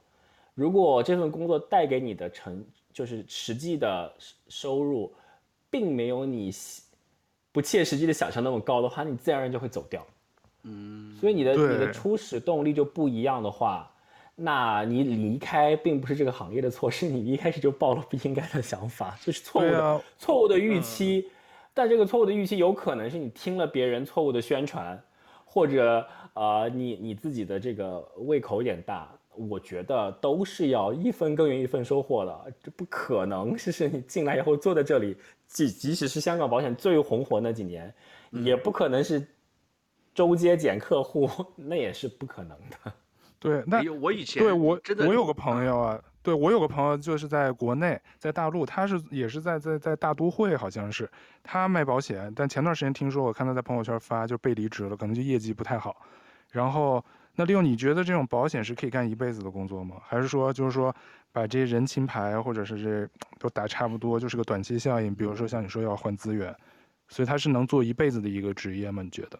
[0.55, 4.14] 如果这份工作带给你的成就是实际的
[4.47, 5.12] 收入，
[5.68, 6.49] 并没有你
[7.51, 10.07] 不切实际的想象那么高的话，你自然而然就会走掉。
[10.62, 13.93] 嗯，所以你的你的初始动力就不一样的话，
[14.37, 21.28] 那你离开并不是这个行业的错，是你一开始就抱了不应该的想法，就是错误的错误的预期。
[21.74, 25.03] 但这个错误的预期有可能是你听了别人错误的宣传，
[25.57, 26.07] 或者。
[26.37, 33.57] 啊、呃，你你自己的这个胃口有点大，我觉得都是要一分耕耘一分收获的，这不可能。
[33.57, 37.95] 是是你进来以后坐在这里，即即使是香港保险最红火那几年，
[38.33, 39.27] 嗯、也不可能是
[40.15, 41.27] 周街捡客户，
[41.57, 42.93] 那也是不可能的。
[43.39, 44.79] 对，那我以前对我
[45.09, 45.99] 我有个朋友啊。
[46.27, 51.09] 对，我有个朋友就是在国内，在大陆，他是也是在在在大都会，好像是
[51.45, 56.05] 他卖保险，但前段时间听说，我看他在朋友圈发就被离职了，可能就业绩不太好。
[56.51, 57.05] 然后，
[57.37, 59.99] 那利用你觉得这种保险是可以干一辈子的工作吗？
[60.03, 60.93] 还是说就是说
[61.31, 63.09] 把这些人情牌或者是这
[63.39, 65.14] 都打差不多，就是个短期效应？
[65.14, 66.53] 比如说像你说要换资源，
[67.07, 69.01] 所以他是能做一辈子的一个职业吗？
[69.01, 69.39] 你觉得？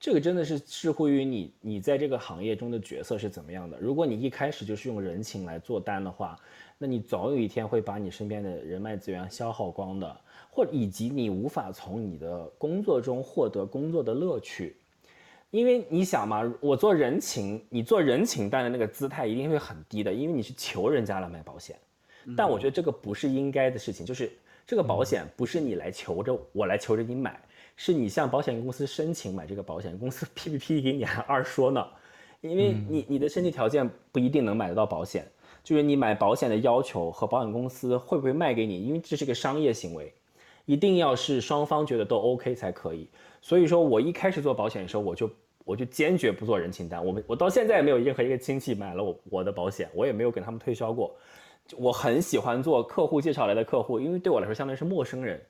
[0.00, 3.78] 这个真的是视乎于你，你在这个行业中的角色是怎么样的。
[3.78, 6.38] 如果你一开始就是用人情来做单的话，
[6.78, 10.20] 那你总有一天会把你身边的人脉资源消耗光的，
[10.50, 14.74] 或以及你无法从你的工作中获得工作的乐趣。
[15.50, 21.76] 因为你想嘛，我做人情，你做人情单的那个姿态一定会很低的，因为你是求人家来买保险。
[22.34, 24.32] 但我觉得这个不是应该的事情，就是
[24.66, 27.38] 这个保险不是你来求着我来求着你买。
[27.82, 31.82] 是你向保险公司申请买这个保险，公司批不批给你还二说呢，
[32.42, 35.26] 因为你你的身体条件不一定能买得到保险，
[35.64, 40.12] 就是你买保险的要求和保险公司会不会卖给你，因为这是个商业行为，
[40.66, 43.08] 一定要是双方觉得都 OK 才可以。
[43.40, 45.30] 所以说我一开始做保险的时候，我就
[45.64, 51.16] 我就坚决不做人情单，我们我到现在也没有任何一个亲戚买了我我的保险，我也没有给他们推销过。
[51.78, 55.40] 我很喜欢做客户介绍来的客户，因为对我来说相当于是陌生人。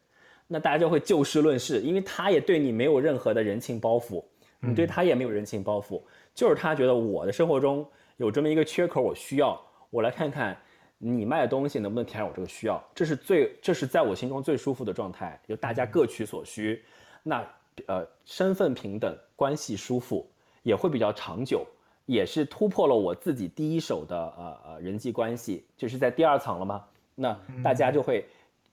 [0.52, 4.20] 那大家就会就事论事，因为他也对你没有任何的人情包袱，
[4.58, 6.02] 你对他也没有人情包袱，
[6.34, 7.86] 就是他觉得我的生活中
[8.16, 9.56] 有这么一个缺口，我需要
[9.90, 10.58] 我来看看
[10.98, 16.82] 你卖的东西能不能填上我这个需要，这是最这是在我心中最舒服的状态，就大家各取所需，
[17.22, 17.46] 那
[17.86, 20.28] 呃身份平等，关系舒服，
[20.64, 21.64] 也会比较长久，
[22.06, 26.84] 也是突破了我自己第一手的呃呃人际关系，就是在第二层了吗？
[27.14, 28.26] 那大家就会。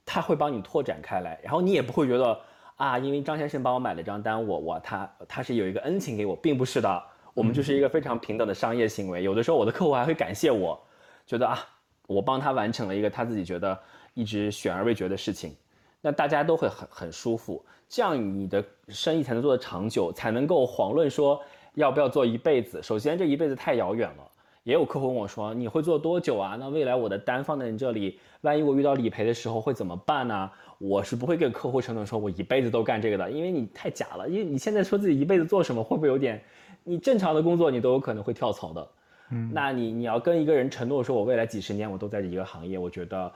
[0.08, 2.40] 他会帮你拓展开来，然后你也不会觉得
[2.78, 7.04] 啊，因为张先生帮我买了张单，我我他他是有一个恩情给我，并不是的，
[7.34, 9.22] 我们就是一个非常平等的商业行为。
[9.22, 10.82] 有的时候我的客户还会感谢我，
[11.26, 11.60] 觉得啊，
[12.08, 13.78] 我帮他完成了一个他自己觉得
[14.14, 15.54] 一直悬而未决的事情，
[16.00, 21.44] 那大家都会很很舒服，这样你的生意才能做得长久，才能够遑论说
[21.74, 22.82] 要不要做一辈子。
[22.82, 24.32] 首先这一辈子太遥远了。
[24.68, 26.58] 也有客户问我说：“你会做多久啊？
[26.60, 34.28] 那未来我的单放在你这里，万一我遇到理赔的时候会怎么办呢？”我是不会跟客户承诺说我一辈子都干这个的，因为你太假了。
[34.28, 36.44] 因为你现在说自己一辈子做什么，会不会有点？
[36.84, 38.88] 你正常的工作你都有可能会跳槽的。
[39.32, 43.32] 嗯，那你你要跟一个人承诺说我未来几十年我都在一个行业，我觉得，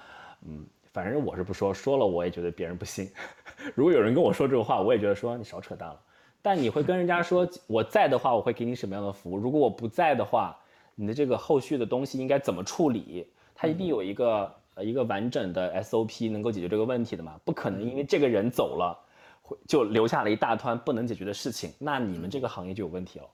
[0.45, 3.09] 嗯，反正我是不说，说了我也觉得别人不信。
[3.73, 5.97] 如果有人跟我说这个话，我也觉得说你少扯淡了。
[6.41, 9.37] 但你会跟人家说我在的话，我会给你什么样的服务？
[9.37, 10.57] 如果我不在的话。
[11.01, 13.25] 你的这个后续的东西应该怎么处理，
[13.55, 18.95] 它一定有一个呃一个完整的 SOP 能够解决这个问题的嘛，不可能因为这个人走了，
[19.41, 23.25] 会就留下了一大团不能解决的事情，那你们这个行业就有问题了。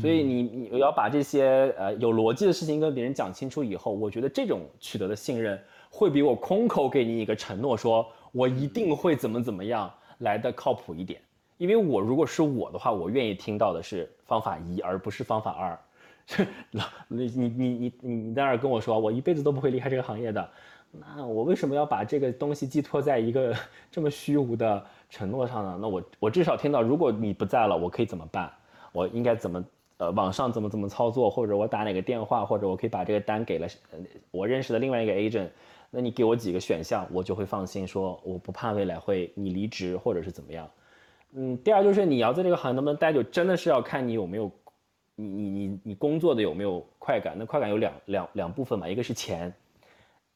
[0.00, 5.60] 所以你你要把这些呃有逻辑的事情跟别人讲清楚以后，我觉得这种取得的信任
[5.90, 11.20] 会比我空口给你一个承诺说我一定会怎么怎么样来的靠谱一点。
[11.56, 15.76] 因为我如果是我的话，我愿意听到的是方法一，而不是方法二。
[16.72, 20.50] 老你你你你你在那儿跟我说我一辈子都不会离开这个行业的，
[20.92, 23.54] 那我为什么要把这个东西寄托在一个
[23.90, 25.78] 这么虚无的承诺上呢？
[25.80, 28.50] 那我我至少听到如果你不在了，我可以怎么办？
[28.92, 29.64] 我应该怎么
[29.98, 33.66] 呃网上怎么怎么操作，或者我打哪个电话，或者我可以把这个单给了
[34.30, 35.48] 我认识的另外一个 agent，
[35.90, 40.68] 那你给我几个选项，我就会放心说我不怕未来会你离职或者是怎么样。
[41.32, 44.50] 嗯，第二就是你要在这个行业能不能待久，真的是要看你有没有
[45.20, 47.36] 你你你你工作的有没有快感。
[47.38, 49.52] 那快感有两两两部分嘛，一个是钱，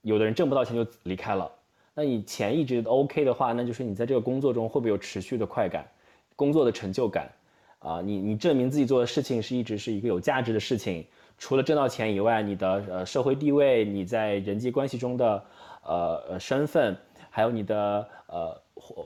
[0.03, 1.51] 有的人挣不到钱就离开了。
[1.95, 5.89] 那你钱一直 OK 的话，那就是你在这个工作中会不会有持续的快感，
[6.37, 7.31] 工作的成就感。
[7.79, 11.07] 啊，你你证明自己做的事情是一直是一个有价值的事情，
[11.37, 15.45] 除了挣到钱以外，你的呃社会地位，你在人际关系中的
[15.83, 16.97] 呃呃身份，
[17.29, 18.63] 还有你的呃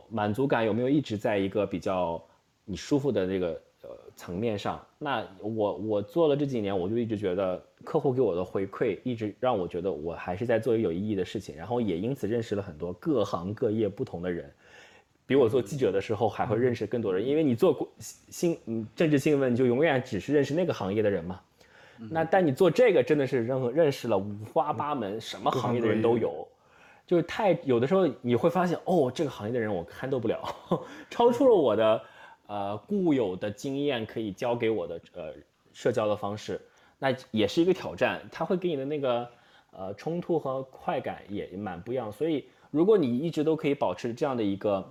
[0.09, 2.23] 满足感有没有一直在一个比较
[2.65, 4.85] 你舒服的这个呃层面上？
[4.99, 14.53] 那我我做了这几年，我就一直觉得客户给我的回馈一直让我觉得我还是在做一个有意义的事情，然后也因此认识了很多各行各业不同的人。
[15.27, 21.41] 比我做记者的时候还会认识更多人，因为你做过新嗯政治新闻，你就永远只是认识那个行业的人嘛。
[22.11, 26.47] 那但你做这个真的是认认识了五花八门，什么行业的人都有，
[27.07, 30.41] 就是太有的时候你会发现哦，这个行业的人我 handle 不了，
[31.11, 32.01] 超出了我的
[32.49, 35.33] 呃固有的经验可以教给我的呃
[35.73, 36.61] 社交的方式，
[36.99, 39.31] 那也是一个挑战，它会给你的那个
[39.71, 42.11] 呃冲突和快感也蛮不一样。
[42.11, 44.85] 所以如果你一直都可以保持这样的一个。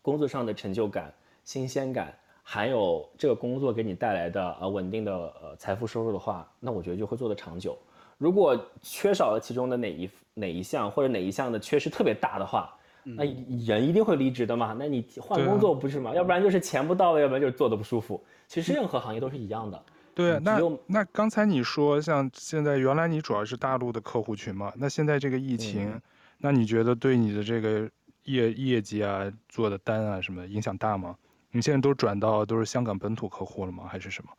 [0.00, 1.12] 工作上的成就感、
[1.44, 7.76] 新鲜感，还有这个工作给你带来的呃稳定的呃财富收入的话，那我觉得就会做得长久。
[8.16, 13.24] 如果缺少了其中的哪一哪一项，或者哪一项的缺失特别大的话，那
[13.66, 14.74] 人一定会离职的嘛。
[14.78, 16.14] 那你换工作不是吗？
[16.14, 18.22] 要不然就是钱不到位，要不然就是做的不舒服。
[18.46, 19.82] 其实任何行业都是一样的。
[20.14, 26.02] 对，那那刚才你说像现在原来你主要是大陆的客户群嘛，那现在这个疫情，嗯、
[26.38, 27.88] 那你觉得对你的这个？
[28.24, 31.16] 业业绩啊，做的单啊，什么影响大吗？
[31.50, 33.84] 你现在都转到都是香港本土客户了吗？
[33.88, 34.30] 还是什么？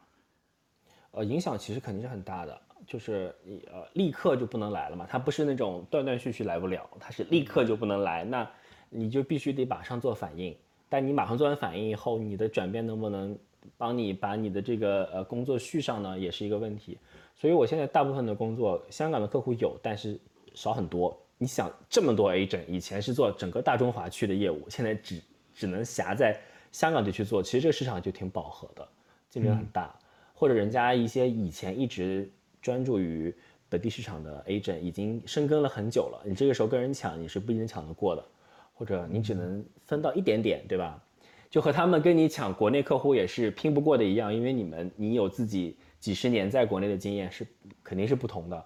[1.09, 8.49] 呃，影响其实肯定是很大的，就是你呃立刻就不能来了嘛，他不是那种断断续续来不了，他是立刻就不能来，那
[8.89, 10.55] 你就必须得马上做反应。
[10.87, 13.37] 但你马上做完反应以后，你的转变能不能
[13.77, 16.97] 帮你把你的这个呃工作续上呢，也是一个问题。
[17.35, 20.19] 所以我现在大部分的工作，香港的客户有，但是
[20.55, 21.15] 少很多。
[21.37, 25.21] 你想这么多 agent，以前是做整个大中华区的业务，现在只
[25.53, 26.37] 只能狭在
[26.71, 28.85] 香港地区做，其实这个市场就挺饱和的，
[29.29, 29.85] 竞争很大。
[29.85, 30.01] 嗯、
[30.33, 32.29] 或者人家一些以前一直
[32.61, 33.33] 专注于
[33.69, 38.25] 本地市场的 agent，已经深耕了很久了，你这个时候跟人抢，你是不一定抢得过的，
[38.73, 41.01] 或者你只能分到一点点，对吧？
[41.49, 47.45] 就和他们跟你抢国内客户也是拼不过的一样，因为你们你有自己几十年在国内的经验，是
[47.83, 48.65] 肯定是不同的。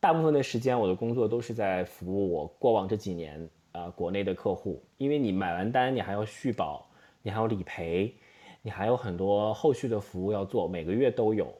[0.00, 3.38] 大部分的时间，我的工作都是在服务我过往这几年
[3.72, 6.86] 啊、呃、国内的客户，因为你买完单，你还要续保，
[7.22, 8.14] 你还要理赔，
[8.62, 11.52] 你还有很多后续的服务要做，每个月都有。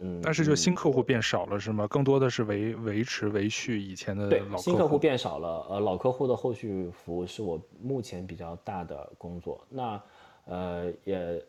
[0.00, 1.86] 嗯，但是就新客户变少了是吗？
[1.86, 4.62] 更多的是维维持维续以前的老客户。
[4.62, 9.64] 新客户变少了，呃，老客户的后续服务是我目前比较大的工作。
[9.68, 10.02] 那
[10.46, 11.42] 呃也。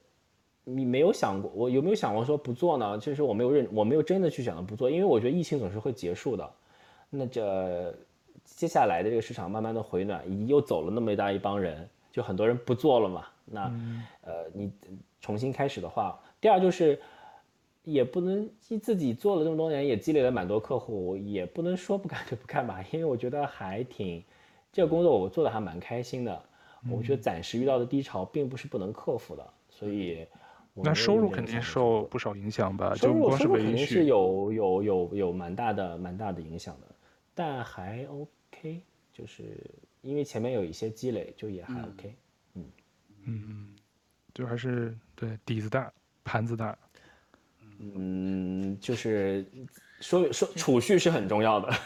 [0.63, 2.95] 你没有想过，我有没有想过说不做呢？
[2.99, 6.47] 其实我没有认，我没有真的去想到不做，因为我觉得疫情总是会结束的。
[7.09, 7.91] 那这
[8.45, 13.25] 接下来的这个市场慢慢的回暖，又走了那么一大一帮人，就很多人不做了嘛。
[13.43, 14.71] 那、嗯、呃，你
[15.19, 17.01] 重新开始的话，第二就是
[17.83, 22.83] 也不能自己做了这么多年，也积累了蛮多客户，也不能说不干就不干吧。
[22.91, 24.23] 因为我觉得还挺
[24.71, 26.43] 这个工作我做的还蛮开心的。
[26.89, 30.25] 我觉得暂时遇到的低潮并不是不能克服的，所以。
[30.73, 32.95] 那收入肯定受不少影响吧？
[32.95, 36.87] 收入就光是收入肯定是有有有有蛮大的蛮大的影响的，
[37.35, 38.81] 但还 OK，
[39.11, 39.57] 就是
[40.01, 42.15] 因为前面有一些积累，就也还 OK，
[42.53, 42.63] 嗯
[43.25, 43.75] 嗯嗯，
[44.33, 45.91] 就还是对底子大，
[46.23, 46.75] 盘子大，
[47.81, 49.43] 嗯，就是
[49.99, 51.67] 说说储蓄是很重要的。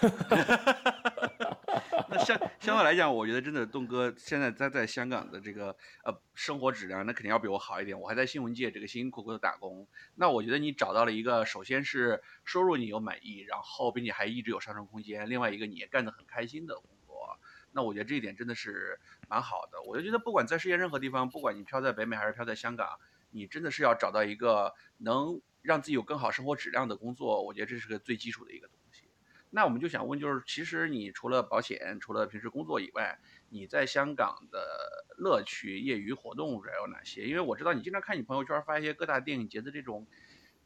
[2.09, 7.97] 那相相对来讲，我觉得真的栋哥现在在在香港的这个呃生活质量，那肯定要比我好一点。
[7.99, 17.39] 我还在新闻界这个辛辛苦苦的打工，那我觉得你找到了一个，首先是收入你又满意，然后并且还一直有上升空间，另外一个你也干得很开心的工作，
[17.71, 18.99] 那我觉得这一点真的是
[19.29, 19.81] 蛮好的。
[19.87, 22.87] 我就觉得不管在世界任何地方，不管你飘在北美还是飘在香港，
[23.31, 29.09] 你真的是要找到一个能让自己有更好生活质量的工作，我觉得这是个最基础的一个东西。
[29.49, 33.19] 那我们就想问，就是其实你除了保险，除了平时工作以外，
[33.49, 37.25] 你在香港的乐趣、业余活动还有哪些？
[37.25, 40.07] 因为我知道你经常看你朋友圈发一些各大电影节的这种，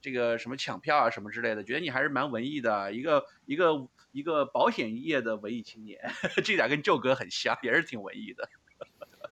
[0.02, 6.00] 这个什么抢票啊什么之类的，觉得你还是蛮文艺的，一个一个一个保险业的文艺青年，
[6.44, 8.50] 这点跟舅哥很像，也是挺文艺的。